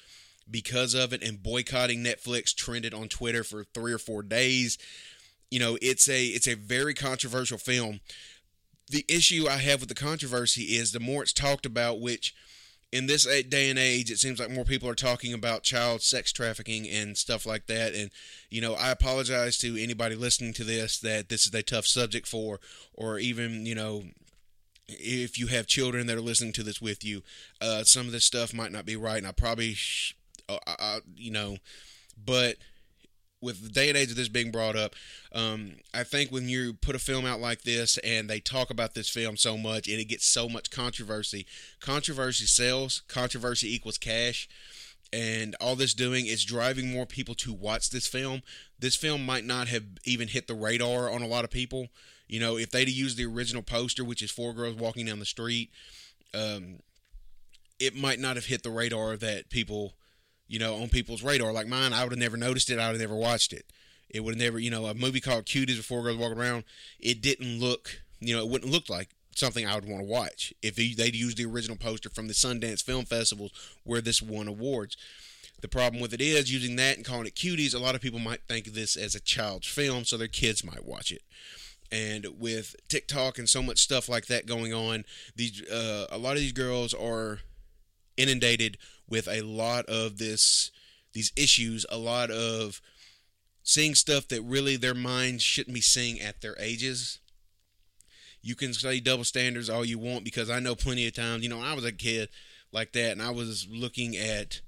because 0.51 0.93
of 0.93 1.13
it, 1.13 1.23
and 1.23 1.41
boycotting 1.41 2.03
Netflix 2.03 2.53
trended 2.53 2.93
on 2.93 3.07
Twitter 3.07 3.43
for 3.43 3.63
three 3.63 3.93
or 3.93 3.99
four 3.99 4.21
days 4.21 4.77
you 5.49 5.59
know, 5.59 5.77
it's 5.81 6.07
a 6.09 6.25
it's 6.25 6.47
a 6.47 6.55
very 6.55 6.93
controversial 6.93 7.57
film. 7.57 7.99
The 8.89 9.05
issue 9.07 9.47
I 9.47 9.57
have 9.57 9.81
with 9.81 9.89
the 9.89 9.95
controversy 9.95 10.75
is 10.77 10.91
the 10.91 10.99
more 10.99 11.21
it's 11.23 11.33
talked 11.33 11.65
about, 11.65 11.99
which 11.99 12.33
in 12.91 13.05
this 13.05 13.25
day 13.25 13.69
and 13.69 13.77
age, 13.77 14.09
it 14.09 14.17
seems 14.17 14.39
like 14.39 14.49
more 14.49 14.65
people 14.65 14.89
are 14.89 14.95
talking 14.95 15.33
about 15.33 15.61
child 15.63 16.01
sex 16.01 16.31
trafficking 16.31 16.87
and 16.89 17.15
stuff 17.17 17.45
like 17.45 17.67
that. 17.67 17.93
And, 17.93 18.09
you 18.49 18.61
know, 18.61 18.73
I 18.73 18.89
apologize 18.89 19.57
to 19.59 19.81
anybody 19.81 20.15
listening 20.15 20.53
to 20.53 20.63
this 20.63 20.97
that 20.99 21.29
this 21.29 21.45
is 21.45 21.53
a 21.53 21.61
tough 21.61 21.85
subject 21.85 22.27
for, 22.27 22.59
or 22.93 23.19
even, 23.19 23.67
you 23.67 23.75
know, 23.75 24.05
if 24.87 25.37
you 25.37 25.47
have 25.47 25.67
children 25.67 26.07
that 26.07 26.17
are 26.17 26.21
listening 26.21 26.53
to 26.53 26.63
this 26.63 26.81
with 26.81 27.05
you, 27.05 27.21
uh, 27.61 27.83
some 27.83 28.07
of 28.07 28.11
this 28.11 28.25
stuff 28.25 28.55
might 28.55 28.71
not 28.71 28.87
be 28.87 28.95
right. 28.95 29.19
And 29.19 29.27
I 29.27 29.33
probably, 29.33 29.75
sh- 29.75 30.15
uh, 30.47 30.57
I, 30.65 30.99
you 31.15 31.29
know, 31.29 31.57
but 32.17 32.55
with 33.41 33.63
the 33.63 33.69
day 33.69 33.89
and 33.89 33.97
age 33.97 34.09
of 34.09 34.15
this 34.15 34.27
being 34.27 34.51
brought 34.51 34.75
up, 34.75 34.95
um, 35.33 35.77
I 35.93 36.03
think 36.03 36.31
when 36.31 36.49
you 36.49 36.73
put 36.73 36.95
a 36.95 36.99
film 36.99 37.25
out 37.25 37.39
like 37.39 37.61
this 37.61 37.97
and 37.99 38.29
they 38.29 38.39
talk 38.39 38.69
about 38.69 38.93
this 38.93 39.09
film 39.09 39.37
so 39.37 39.57
much 39.57 39.87
and 39.87 39.99
it 39.99 40.05
gets 40.05 40.25
so 40.25 40.49
much 40.49 40.69
controversy, 40.69 41.45
controversy 41.79 42.45
sells, 42.45 43.01
controversy 43.07 43.73
equals 43.73 43.97
cash. 43.97 44.47
And 45.11 45.55
all 45.59 45.75
this 45.75 45.95
doing 45.95 46.27
is 46.27 46.45
driving 46.45 46.91
more 46.91 47.07
people 47.07 47.33
to 47.35 47.51
watch 47.51 47.89
this 47.89 48.07
film. 48.07 48.43
This 48.77 48.95
film 48.95 49.25
might 49.25 49.43
not 49.43 49.67
have 49.67 49.83
even 50.05 50.27
hit 50.27 50.47
the 50.47 50.53
radar 50.53 51.09
on 51.09 51.23
a 51.23 51.27
lot 51.27 51.43
of 51.43 51.49
people. 51.49 51.87
You 52.27 52.39
know, 52.39 52.57
if 52.57 52.69
they'd 52.69 52.87
used 52.87 53.17
the 53.17 53.25
original 53.25 53.63
poster, 53.63 54.05
which 54.05 54.21
is 54.21 54.29
four 54.29 54.53
girls 54.53 54.75
walking 54.75 55.07
down 55.07 55.17
the 55.17 55.25
street, 55.25 55.71
um, 56.35 56.81
it 57.79 57.95
might 57.95 58.19
not 58.19 58.35
have 58.35 58.45
hit 58.45 58.61
the 58.61 58.69
radar 58.69 59.17
that 59.17 59.49
people 59.49 59.93
you 60.49 60.59
know, 60.59 60.75
on 60.81 60.89
people's 60.89 61.23
radar. 61.23 61.53
Like 61.53 61.67
mine, 61.67 61.93
I 61.93 62.03
would 62.03 62.11
have 62.11 62.19
never 62.19 62.35
noticed 62.35 62.69
it. 62.69 62.79
I 62.79 62.87
would 62.87 62.99
have 62.99 63.09
never 63.09 63.15
watched 63.15 63.53
it. 63.53 63.65
It 64.09 64.21
would 64.21 64.33
have 64.33 64.41
never, 64.41 64.59
you 64.59 64.71
know, 64.71 64.87
a 64.87 64.93
movie 64.93 65.21
called 65.21 65.45
Cuties 65.45 65.77
Before 65.77 66.01
Girls 66.01 66.17
Walk 66.17 66.35
Around. 66.35 66.63
It 66.99 67.21
didn't 67.21 67.59
look, 67.59 68.01
you 68.19 68.35
know, 68.35 68.43
it 68.43 68.49
wouldn't 68.49 68.71
look 68.71 68.89
like 68.89 69.09
something 69.35 69.65
I 69.65 69.75
would 69.75 69.87
want 69.87 70.01
to 70.01 70.07
watch 70.09 70.53
if 70.61 70.75
they'd 70.75 71.15
used 71.15 71.37
the 71.37 71.45
original 71.45 71.77
poster 71.77 72.09
from 72.09 72.27
the 72.27 72.33
Sundance 72.33 72.83
Film 72.83 73.05
Festivals 73.05 73.51
where 73.83 74.01
this 74.01 74.21
won 74.21 74.47
awards. 74.47 74.97
The 75.61 75.67
problem 75.67 76.01
with 76.01 76.13
it 76.13 76.21
is 76.21 76.51
using 76.51 76.75
that 76.77 76.97
and 76.97 77.05
calling 77.05 77.27
it 77.27 77.35
cuties. 77.35 77.75
A 77.75 77.79
lot 77.79 77.93
of 77.93 78.01
people 78.01 78.19
might 78.19 78.41
think 78.47 78.65
of 78.65 78.73
this 78.73 78.95
as 78.95 79.13
a 79.13 79.19
child's 79.19 79.67
film, 79.67 80.05
so 80.05 80.17
their 80.17 80.27
kids 80.27 80.63
might 80.63 80.85
watch 80.85 81.11
it. 81.11 81.21
And 81.91 82.39
with 82.39 82.75
TikTok 82.87 83.37
and 83.37 83.49
so 83.49 83.61
much 83.61 83.79
stuff 83.79 84.09
like 84.09 84.27
that 84.27 84.45
going 84.45 84.73
on, 84.73 85.05
these 85.35 85.61
uh, 85.69 86.07
a 86.09 86.17
lot 86.17 86.33
of 86.33 86.39
these 86.39 86.53
girls 86.53 86.93
are 86.93 87.39
inundated 88.15 88.77
with 89.09 89.27
a 89.27 89.41
lot 89.41 89.85
of 89.85 90.17
this 90.17 90.71
these 91.13 91.31
issues, 91.35 91.85
a 91.89 91.97
lot 91.97 92.29
of 92.29 92.81
seeing 93.63 93.95
stuff 93.95 94.27
that 94.27 94.41
really 94.43 94.75
their 94.75 94.93
minds 94.93 95.43
shouldn't 95.43 95.73
be 95.73 95.81
seeing 95.81 96.19
at 96.19 96.41
their 96.41 96.55
ages. 96.59 97.19
You 98.41 98.55
can 98.55 98.73
say 98.73 98.99
double 98.99 99.23
standards 99.23 99.69
all 99.69 99.83
you 99.83 99.99
want 99.99 100.23
because 100.23 100.49
I 100.49 100.59
know 100.59 100.75
plenty 100.75 101.07
of 101.07 101.13
times, 101.13 101.43
you 101.43 101.49
know, 101.49 101.61
I 101.61 101.73
was 101.73 101.85
a 101.85 101.91
kid 101.91 102.29
like 102.71 102.93
that 102.93 103.11
and 103.11 103.21
I 103.21 103.31
was 103.31 103.67
looking 103.69 104.15
at 104.15 104.61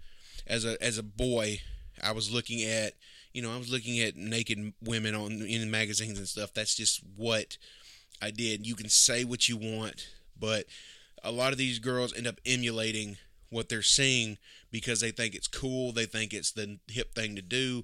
as 0.47 0.65
a 0.65 0.81
as 0.83 0.97
a 0.97 1.03
boy, 1.03 1.61
I 2.03 2.11
was 2.11 2.31
looking 2.31 2.63
at 2.63 2.93
you 3.33 3.41
know 3.41 3.53
I 3.53 3.57
was 3.57 3.71
looking 3.71 3.99
at 3.99 4.15
naked 4.15 4.73
women 4.83 5.15
on 5.15 5.31
in 5.41 5.71
magazines 5.71 6.17
and 6.17 6.27
stuff. 6.27 6.53
That's 6.53 6.75
just 6.75 7.01
what 7.15 7.57
I 8.21 8.31
did. 8.31 8.67
You 8.67 8.75
can 8.75 8.89
say 8.89 9.23
what 9.23 9.47
you 9.47 9.57
want, 9.57 10.07
but 10.39 10.65
a 11.23 11.31
lot 11.31 11.51
of 11.51 11.57
these 11.57 11.79
girls 11.79 12.15
end 12.15 12.27
up 12.27 12.39
emulating 12.45 13.17
what 13.51 13.69
they're 13.69 13.83
seeing 13.83 14.39
because 14.71 15.01
they 15.01 15.11
think 15.11 15.35
it's 15.35 15.47
cool. 15.47 15.91
They 15.91 16.05
think 16.05 16.33
it's 16.33 16.51
the 16.51 16.79
hip 16.87 17.13
thing 17.13 17.35
to 17.35 17.41
do 17.43 17.83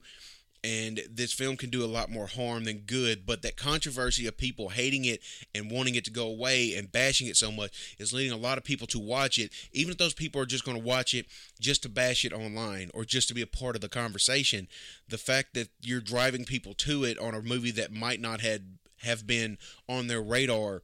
and 0.63 1.01
this 1.09 1.33
film 1.33 1.55
can 1.55 1.69
do 1.69 1.83
a 1.83 1.87
lot 1.87 2.09
more 2.09 2.27
harm 2.27 2.63
than 2.63 2.79
good 2.79 3.25
but 3.25 3.41
that 3.41 3.55
controversy 3.55 4.27
of 4.27 4.37
people 4.37 4.69
hating 4.69 5.05
it 5.05 5.21
and 5.53 5.71
wanting 5.71 5.95
it 5.95 6.03
to 6.03 6.11
go 6.11 6.27
away 6.27 6.73
and 6.75 6.91
bashing 6.91 7.27
it 7.27 7.37
so 7.37 7.51
much 7.51 7.95
is 7.99 8.11
leading 8.11 8.31
a 8.31 8.37
lot 8.37 8.57
of 8.57 8.63
people 8.63 8.87
to 8.87 8.99
watch 8.99 9.37
it 9.37 9.51
even 9.71 9.91
if 9.91 9.97
those 9.97 10.13
people 10.13 10.41
are 10.41 10.45
just 10.45 10.65
going 10.65 10.77
to 10.77 10.83
watch 10.83 11.13
it 11.13 11.27
just 11.59 11.83
to 11.83 11.89
bash 11.89 12.25
it 12.25 12.33
online 12.33 12.89
or 12.93 13.05
just 13.05 13.27
to 13.27 13.33
be 13.33 13.41
a 13.41 13.47
part 13.47 13.75
of 13.75 13.81
the 13.81 13.89
conversation 13.89 14.67
the 15.07 15.17
fact 15.17 15.53
that 15.53 15.69
you're 15.81 16.01
driving 16.01 16.43
people 16.43 16.73
to 16.73 17.03
it 17.03 17.19
on 17.19 17.35
a 17.35 17.41
movie 17.41 17.71
that 17.71 17.91
might 17.91 18.19
not 18.19 18.41
had 18.41 18.77
have 19.03 19.27
been 19.27 19.57
on 19.87 20.07
their 20.07 20.21
radar 20.21 20.81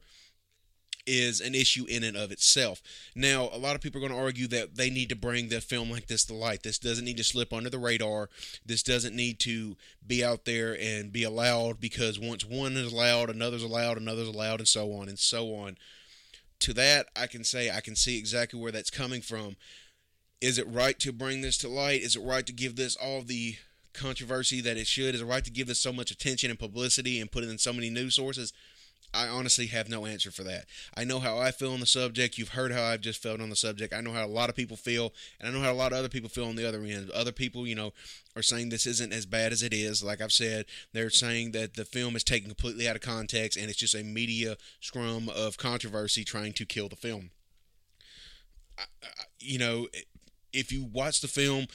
is 1.06 1.40
an 1.40 1.54
issue 1.54 1.84
in 1.88 2.02
and 2.02 2.16
of 2.16 2.32
itself. 2.32 2.82
Now, 3.14 3.48
a 3.52 3.58
lot 3.58 3.74
of 3.74 3.80
people 3.80 3.98
are 3.98 4.08
going 4.08 4.18
to 4.18 4.24
argue 4.24 4.46
that 4.48 4.76
they 4.76 4.90
need 4.90 5.08
to 5.10 5.16
bring 5.16 5.48
the 5.48 5.60
film 5.60 5.90
like 5.90 6.06
this 6.06 6.24
to 6.26 6.34
light. 6.34 6.62
This 6.62 6.78
doesn't 6.78 7.04
need 7.04 7.16
to 7.18 7.24
slip 7.24 7.52
under 7.52 7.70
the 7.70 7.78
radar. 7.78 8.28
This 8.64 8.82
doesn't 8.82 9.14
need 9.14 9.38
to 9.40 9.76
be 10.06 10.24
out 10.24 10.44
there 10.44 10.76
and 10.80 11.12
be 11.12 11.24
allowed 11.24 11.80
because 11.80 12.18
once 12.18 12.44
one 12.44 12.76
is 12.76 12.92
allowed, 12.92 13.30
another's 13.30 13.62
allowed, 13.62 13.98
another's 13.98 14.28
allowed, 14.28 14.60
and 14.60 14.68
so 14.68 14.92
on 14.92 15.08
and 15.08 15.18
so 15.18 15.54
on. 15.54 15.76
To 16.60 16.72
that, 16.74 17.06
I 17.16 17.26
can 17.26 17.44
say 17.44 17.70
I 17.70 17.80
can 17.80 17.96
see 17.96 18.18
exactly 18.18 18.58
where 18.58 18.72
that's 18.72 18.90
coming 18.90 19.20
from. 19.20 19.56
Is 20.40 20.58
it 20.58 20.68
right 20.68 20.98
to 21.00 21.12
bring 21.12 21.40
this 21.40 21.58
to 21.58 21.68
light? 21.68 22.02
Is 22.02 22.16
it 22.16 22.22
right 22.22 22.46
to 22.46 22.52
give 22.52 22.76
this 22.76 22.96
all 22.96 23.22
the 23.22 23.56
controversy 23.92 24.60
that 24.60 24.76
it 24.76 24.86
should? 24.86 25.14
Is 25.14 25.20
it 25.20 25.26
right 25.26 25.44
to 25.44 25.50
give 25.50 25.66
this 25.66 25.80
so 25.80 25.92
much 25.92 26.10
attention 26.10 26.50
and 26.50 26.58
publicity 26.58 27.20
and 27.20 27.30
put 27.30 27.44
it 27.44 27.50
in 27.50 27.58
so 27.58 27.72
many 27.72 27.90
news 27.90 28.14
sources? 28.14 28.52
I 29.14 29.28
honestly 29.28 29.66
have 29.66 29.88
no 29.88 30.06
answer 30.06 30.30
for 30.30 30.42
that. 30.44 30.66
I 30.96 31.04
know 31.04 31.20
how 31.20 31.38
I 31.38 31.50
feel 31.50 31.72
on 31.72 31.80
the 31.80 31.86
subject. 31.86 32.36
You've 32.36 32.50
heard 32.50 32.72
how 32.72 32.82
I've 32.82 33.00
just 33.00 33.22
felt 33.22 33.40
on 33.40 33.50
the 33.50 33.56
subject. 33.56 33.94
I 33.94 34.00
know 34.00 34.12
how 34.12 34.24
a 34.24 34.26
lot 34.26 34.50
of 34.50 34.56
people 34.56 34.76
feel, 34.76 35.12
and 35.38 35.48
I 35.48 35.52
know 35.52 35.64
how 35.64 35.72
a 35.72 35.74
lot 35.74 35.92
of 35.92 35.98
other 35.98 36.08
people 36.08 36.28
feel 36.28 36.46
on 36.46 36.56
the 36.56 36.66
other 36.68 36.82
end. 36.82 37.10
Other 37.10 37.32
people, 37.32 37.66
you 37.66 37.74
know, 37.74 37.92
are 38.36 38.42
saying 38.42 38.68
this 38.68 38.86
isn't 38.86 39.12
as 39.12 39.26
bad 39.26 39.52
as 39.52 39.62
it 39.62 39.72
is. 39.72 40.02
Like 40.02 40.20
I've 40.20 40.32
said, 40.32 40.66
they're 40.92 41.10
saying 41.10 41.52
that 41.52 41.74
the 41.74 41.84
film 41.84 42.16
is 42.16 42.24
taken 42.24 42.48
completely 42.48 42.88
out 42.88 42.96
of 42.96 43.02
context 43.02 43.56
and 43.56 43.70
it's 43.70 43.78
just 43.78 43.94
a 43.94 44.02
media 44.02 44.56
scrum 44.80 45.28
of 45.28 45.56
controversy 45.56 46.24
trying 46.24 46.52
to 46.54 46.66
kill 46.66 46.88
the 46.88 46.96
film. 46.96 47.30
I, 48.78 48.84
I, 49.02 49.06
you 49.38 49.58
know, 49.58 49.86
if 50.52 50.72
you 50.72 50.84
watch 50.84 51.20
the 51.20 51.28
film, 51.28 51.66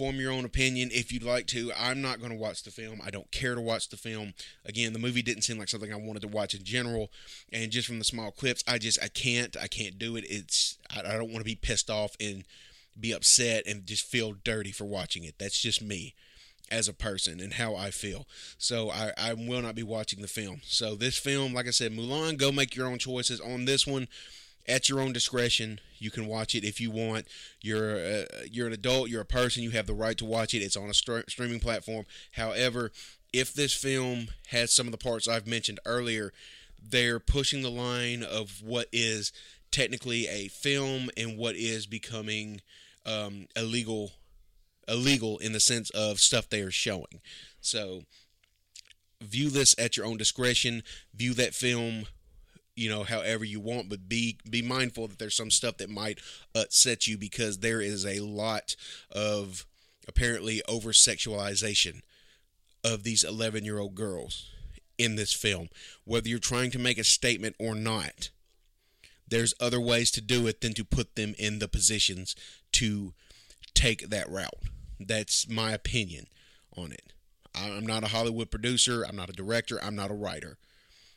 form 0.00 0.16
your 0.16 0.32
own 0.32 0.46
opinion 0.46 0.88
if 0.94 1.12
you'd 1.12 1.22
like 1.22 1.46
to. 1.46 1.70
I'm 1.78 2.00
not 2.00 2.20
going 2.20 2.32
to 2.32 2.38
watch 2.38 2.62
the 2.62 2.70
film. 2.70 3.02
I 3.04 3.10
don't 3.10 3.30
care 3.30 3.54
to 3.54 3.60
watch 3.60 3.90
the 3.90 3.98
film. 3.98 4.32
Again, 4.64 4.94
the 4.94 4.98
movie 4.98 5.20
didn't 5.20 5.42
seem 5.42 5.58
like 5.58 5.68
something 5.68 5.92
I 5.92 5.96
wanted 5.96 6.22
to 6.22 6.28
watch 6.28 6.54
in 6.54 6.64
general, 6.64 7.10
and 7.52 7.70
just 7.70 7.86
from 7.86 7.98
the 7.98 8.04
small 8.04 8.30
clips, 8.30 8.64
I 8.66 8.78
just 8.78 9.02
I 9.02 9.08
can't 9.08 9.58
I 9.58 9.66
can't 9.66 9.98
do 9.98 10.16
it. 10.16 10.24
It's 10.26 10.78
I, 10.90 11.00
I 11.00 11.18
don't 11.18 11.30
want 11.30 11.40
to 11.40 11.44
be 11.44 11.54
pissed 11.54 11.90
off 11.90 12.16
and 12.18 12.44
be 12.98 13.12
upset 13.12 13.66
and 13.66 13.84
just 13.84 14.06
feel 14.06 14.32
dirty 14.42 14.72
for 14.72 14.86
watching 14.86 15.24
it. 15.24 15.34
That's 15.38 15.60
just 15.60 15.82
me 15.82 16.14
as 16.70 16.88
a 16.88 16.94
person 16.94 17.38
and 17.38 17.52
how 17.54 17.74
I 17.74 17.90
feel. 17.90 18.26
So 18.56 18.90
I, 18.90 19.12
I 19.18 19.34
will 19.34 19.60
not 19.60 19.74
be 19.74 19.82
watching 19.82 20.22
the 20.22 20.28
film. 20.28 20.62
So 20.64 20.94
this 20.94 21.18
film, 21.18 21.52
like 21.52 21.66
I 21.66 21.70
said, 21.70 21.92
Mulan, 21.92 22.38
go 22.38 22.50
make 22.52 22.74
your 22.74 22.86
own 22.86 22.98
choices 22.98 23.38
on 23.38 23.66
this 23.66 23.86
one 23.86 24.08
at 24.66 24.88
your 24.88 25.00
own 25.00 25.12
discretion. 25.12 25.80
You 25.98 26.10
can 26.10 26.26
watch 26.26 26.54
it 26.54 26.64
if 26.64 26.80
you 26.80 26.90
want. 26.90 27.26
You're 27.60 27.96
uh, 27.96 28.24
you're 28.50 28.66
an 28.66 28.72
adult. 28.72 29.08
You're 29.08 29.20
a 29.20 29.26
person. 29.26 29.62
You 29.62 29.70
have 29.70 29.86
the 29.86 29.94
right 29.94 30.16
to 30.18 30.24
watch 30.24 30.54
it. 30.54 30.62
It's 30.62 30.76
on 30.76 30.88
a 30.88 30.94
st- 30.94 31.30
streaming 31.30 31.60
platform. 31.60 32.06
However, 32.32 32.90
if 33.32 33.52
this 33.52 33.74
film 33.74 34.28
has 34.48 34.72
some 34.72 34.86
of 34.86 34.92
the 34.92 34.98
parts 34.98 35.28
I've 35.28 35.46
mentioned 35.46 35.80
earlier, 35.84 36.32
they're 36.82 37.20
pushing 37.20 37.62
the 37.62 37.70
line 37.70 38.22
of 38.22 38.62
what 38.64 38.88
is 38.92 39.32
technically 39.70 40.26
a 40.26 40.48
film 40.48 41.10
and 41.16 41.38
what 41.38 41.54
is 41.54 41.86
becoming 41.86 42.60
um, 43.06 43.46
illegal 43.56 44.12
illegal 44.88 45.38
in 45.38 45.52
the 45.52 45.60
sense 45.60 45.90
of 45.90 46.18
stuff 46.18 46.48
they 46.48 46.62
are 46.62 46.70
showing. 46.70 47.20
So 47.60 48.02
view 49.20 49.50
this 49.50 49.74
at 49.78 49.96
your 49.96 50.06
own 50.06 50.16
discretion. 50.16 50.82
View 51.14 51.34
that 51.34 51.54
film 51.54 52.06
you 52.80 52.88
know 52.88 53.02
however 53.02 53.44
you 53.44 53.60
want 53.60 53.90
but 53.90 54.08
be 54.08 54.38
be 54.48 54.62
mindful 54.62 55.06
that 55.06 55.18
there's 55.18 55.36
some 55.36 55.50
stuff 55.50 55.76
that 55.76 55.90
might 55.90 56.18
upset 56.54 57.06
you 57.06 57.18
because 57.18 57.58
there 57.58 57.82
is 57.82 58.06
a 58.06 58.20
lot 58.20 58.74
of 59.10 59.66
apparently 60.08 60.62
over 60.66 60.90
sexualization 60.90 62.00
of 62.82 63.02
these 63.02 63.22
11 63.22 63.66
year 63.66 63.78
old 63.78 63.94
girls 63.94 64.48
in 64.96 65.16
this 65.16 65.32
film. 65.32 65.68
Whether 66.04 66.30
you're 66.30 66.38
trying 66.38 66.70
to 66.70 66.78
make 66.78 66.96
a 66.96 67.04
statement 67.04 67.54
or 67.58 67.74
not 67.74 68.30
there's 69.28 69.54
other 69.60 69.80
ways 69.80 70.10
to 70.12 70.20
do 70.20 70.46
it 70.46 70.60
than 70.60 70.72
to 70.72 70.84
put 70.84 71.14
them 71.14 71.34
in 71.38 71.60
the 71.60 71.68
positions 71.68 72.34
to 72.72 73.12
take 73.74 74.08
that 74.08 74.28
route. 74.28 74.64
That's 74.98 75.48
my 75.48 75.70
opinion 75.70 76.26
on 76.76 76.90
it. 76.90 77.12
I'm 77.54 77.86
not 77.86 78.04
a 78.04 78.08
hollywood 78.08 78.50
producer. 78.50 79.04
I'm 79.06 79.16
not 79.16 79.28
a 79.28 79.34
director. 79.34 79.78
I'm 79.84 79.94
not 79.94 80.10
a 80.10 80.14
writer 80.14 80.56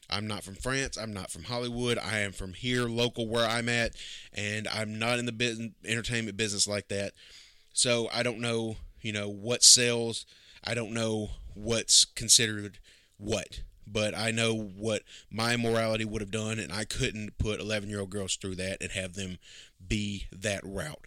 I'm 0.10 0.28
not 0.28 0.44
from 0.44 0.56
France. 0.56 0.98
I'm 0.98 1.14
not 1.14 1.32
from 1.32 1.44
Hollywood. 1.44 1.98
I 1.98 2.20
am 2.20 2.32
from 2.32 2.54
here, 2.54 2.84
local 2.84 3.28
where 3.28 3.48
I'm 3.48 3.70
at, 3.70 3.94
and 4.34 4.68
I'm 4.68 5.00
not 5.00 5.20
in 5.20 5.26
the 5.26 5.32
business, 5.32 5.72
entertainment 5.86 6.38
business 6.38 6.68
like 6.68 6.90
that. 6.90 7.14
So 7.74 8.10
I 8.14 8.24
don't 8.24 8.40
know, 8.40 8.78
you 9.02 9.12
know, 9.12 9.30
what 9.30 9.64
sells. 9.64 10.26
I 10.64 10.74
don't 10.74 10.94
know 10.94 11.32
what's 11.56 12.06
considered 12.06 12.80
what, 13.18 13.62
but 13.88 14.16
I 14.16 14.32
know 14.32 14.54
what 14.56 15.04
my 15.32 15.58
morality 15.58 16.06
would 16.06 16.22
have 16.22 16.32
done, 16.32 16.60
and 16.60 16.72
I 16.72 16.86
couldn't 16.86 17.38
put 17.38 17.60
11 17.60 17.90
year 17.90 18.02
old 18.02 18.10
girls 18.10 18.36
through 18.36 18.56
that 18.56 18.78
and 18.82 18.92
have 18.92 19.14
them 19.14 19.38
be 19.86 20.28
that 20.32 20.62
route. 20.64 21.06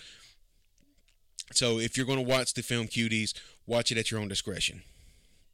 So 1.53 1.79
if 1.79 1.97
you're 1.97 2.07
going 2.07 2.19
to 2.19 2.29
watch 2.29 2.55
the 2.55 2.63
film 2.63 2.89
Cuties, 2.89 3.33
watch 3.67 3.93
it 3.93 3.99
at 3.99 4.11
your 4.11 4.21
own 4.21 4.29
discretion. 4.29 4.83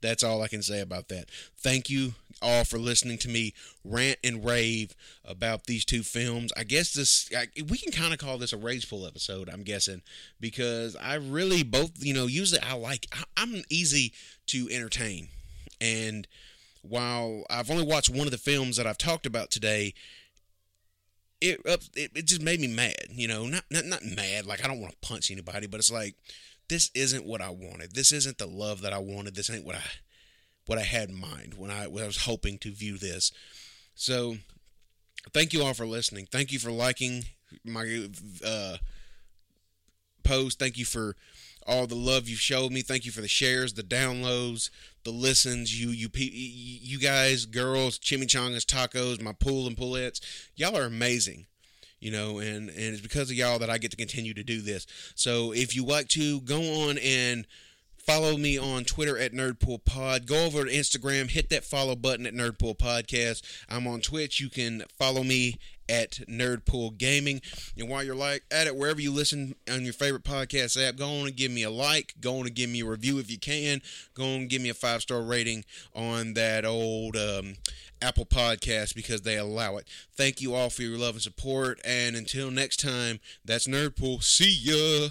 That's 0.02 0.22
all 0.22 0.42
I 0.42 0.48
can 0.48 0.62
say 0.62 0.80
about 0.80 1.08
that. 1.08 1.30
Thank 1.56 1.88
you 1.88 2.14
all 2.42 2.64
for 2.64 2.78
listening 2.78 3.18
to 3.18 3.28
me 3.28 3.54
rant 3.84 4.18
and 4.22 4.44
rave 4.44 4.94
about 5.24 5.64
these 5.64 5.84
two 5.84 6.02
films. 6.02 6.52
I 6.56 6.64
guess 6.64 6.92
this 6.92 7.30
I, 7.34 7.46
we 7.68 7.78
can 7.78 7.92
kind 7.92 8.12
of 8.12 8.18
call 8.18 8.36
this 8.36 8.52
a 8.52 8.56
rageful 8.58 9.06
episode. 9.06 9.48
I'm 9.48 9.62
guessing 9.62 10.02
because 10.40 10.96
I 10.96 11.14
really 11.14 11.62
both 11.62 11.92
you 12.04 12.12
know 12.12 12.26
usually 12.26 12.60
I 12.60 12.74
like 12.74 13.06
I, 13.12 13.22
I'm 13.36 13.62
easy 13.70 14.12
to 14.48 14.68
entertain, 14.70 15.28
and 15.80 16.26
while 16.82 17.44
I've 17.48 17.70
only 17.70 17.84
watched 17.84 18.10
one 18.10 18.26
of 18.26 18.32
the 18.32 18.38
films 18.38 18.76
that 18.76 18.86
I've 18.86 18.98
talked 18.98 19.24
about 19.24 19.50
today. 19.50 19.94
It, 21.44 21.60
it, 21.66 22.12
it 22.14 22.26
just 22.26 22.40
made 22.40 22.60
me 22.60 22.68
mad, 22.68 23.08
you 23.10 23.26
know, 23.26 23.48
not, 23.48 23.64
not 23.68 23.84
not 23.84 24.04
mad 24.04 24.46
like 24.46 24.64
I 24.64 24.68
don't 24.68 24.80
want 24.80 24.92
to 24.92 25.08
punch 25.08 25.28
anybody, 25.28 25.66
but 25.66 25.80
it's 25.80 25.90
like 25.90 26.14
this 26.72 26.90
isn't 26.94 27.26
what 27.26 27.42
I 27.42 27.50
wanted. 27.50 27.94
This 27.94 28.12
isn't 28.12 28.38
the 28.38 28.46
love 28.46 28.80
that 28.80 28.94
I 28.94 28.98
wanted. 28.98 29.34
This 29.34 29.50
ain't 29.50 29.66
what 29.66 29.76
I 29.76 29.82
what 30.64 30.78
I 30.78 30.84
had 30.84 31.10
in 31.10 31.20
mind 31.20 31.52
when 31.58 31.70
I, 31.70 31.86
when 31.86 32.02
I 32.02 32.06
was 32.06 32.24
hoping 32.24 32.56
to 32.58 32.70
view 32.70 32.96
this. 32.96 33.30
So, 33.94 34.36
thank 35.34 35.52
you 35.52 35.62
all 35.62 35.74
for 35.74 35.86
listening. 35.86 36.26
Thank 36.32 36.50
you 36.50 36.58
for 36.58 36.70
liking 36.70 37.24
my 37.62 38.06
uh, 38.46 38.76
post. 40.24 40.58
Thank 40.58 40.78
you 40.78 40.86
for 40.86 41.14
all 41.66 41.86
the 41.86 41.94
love 41.94 42.26
you've 42.26 42.38
showed 42.38 42.72
me. 42.72 42.80
Thank 42.80 43.04
you 43.04 43.12
for 43.12 43.20
the 43.20 43.28
shares, 43.28 43.74
the 43.74 43.82
downloads, 43.82 44.70
the 45.04 45.10
listens. 45.10 45.78
You 45.78 45.90
you 45.90 46.08
you 46.14 46.98
guys, 46.98 47.44
girls, 47.44 47.98
chimichangas, 47.98 48.64
tacos, 48.64 49.20
my 49.20 49.32
pool 49.32 49.66
and 49.66 49.76
poolettes. 49.76 50.22
Y'all 50.56 50.78
are 50.78 50.84
amazing 50.84 51.44
you 52.02 52.10
know, 52.10 52.40
and, 52.40 52.68
and 52.68 52.78
it's 52.78 53.00
because 53.00 53.30
of 53.30 53.36
y'all 53.36 53.60
that 53.60 53.70
I 53.70 53.78
get 53.78 53.92
to 53.92 53.96
continue 53.96 54.34
to 54.34 54.42
do 54.42 54.60
this. 54.60 54.86
So 55.14 55.52
if 55.52 55.76
you 55.76 55.84
like 55.84 56.08
to 56.08 56.40
go 56.40 56.88
on 56.88 56.98
and 56.98 57.46
Follow 58.02 58.36
me 58.36 58.58
on 58.58 58.82
Twitter 58.82 59.16
at 59.16 59.32
Nerdpool 59.32 59.84
Pod. 59.84 60.26
Go 60.26 60.46
over 60.46 60.64
to 60.64 60.70
Instagram, 60.70 61.30
hit 61.30 61.50
that 61.50 61.64
follow 61.64 61.94
button 61.94 62.26
at 62.26 62.34
Nerdpool 62.34 62.76
Podcast. 62.76 63.42
I'm 63.68 63.86
on 63.86 64.00
Twitch. 64.00 64.40
You 64.40 64.50
can 64.50 64.82
follow 64.98 65.22
me 65.22 65.58
at 65.88 66.12
Nerdpool 66.28 66.98
Gaming. 66.98 67.40
And 67.78 67.88
while 67.88 68.02
you're 68.02 68.16
like 68.16 68.42
at 68.50 68.66
it, 68.66 68.74
wherever 68.74 69.00
you 69.00 69.12
listen 69.12 69.54
on 69.70 69.84
your 69.84 69.92
favorite 69.92 70.24
podcast 70.24 70.82
app, 70.82 70.96
go 70.96 71.06
on 71.20 71.28
and 71.28 71.36
give 71.36 71.52
me 71.52 71.62
a 71.62 71.70
like. 71.70 72.14
Go 72.20 72.40
on 72.40 72.46
and 72.46 72.54
give 72.54 72.70
me 72.70 72.80
a 72.80 72.86
review 72.86 73.18
if 73.18 73.30
you 73.30 73.38
can. 73.38 73.80
Go 74.14 74.24
on 74.24 74.40
and 74.40 74.50
give 74.50 74.62
me 74.62 74.68
a 74.68 74.74
five 74.74 75.02
star 75.02 75.22
rating 75.22 75.64
on 75.94 76.34
that 76.34 76.64
old 76.64 77.16
um, 77.16 77.54
Apple 78.00 78.26
Podcast 78.26 78.96
because 78.96 79.22
they 79.22 79.36
allow 79.36 79.76
it. 79.76 79.86
Thank 80.16 80.40
you 80.40 80.54
all 80.54 80.70
for 80.70 80.82
your 80.82 80.98
love 80.98 81.14
and 81.14 81.22
support. 81.22 81.80
And 81.84 82.16
until 82.16 82.50
next 82.50 82.80
time, 82.80 83.20
that's 83.44 83.68
Nerdpool. 83.68 84.24
See 84.24 84.50
ya. 84.50 85.10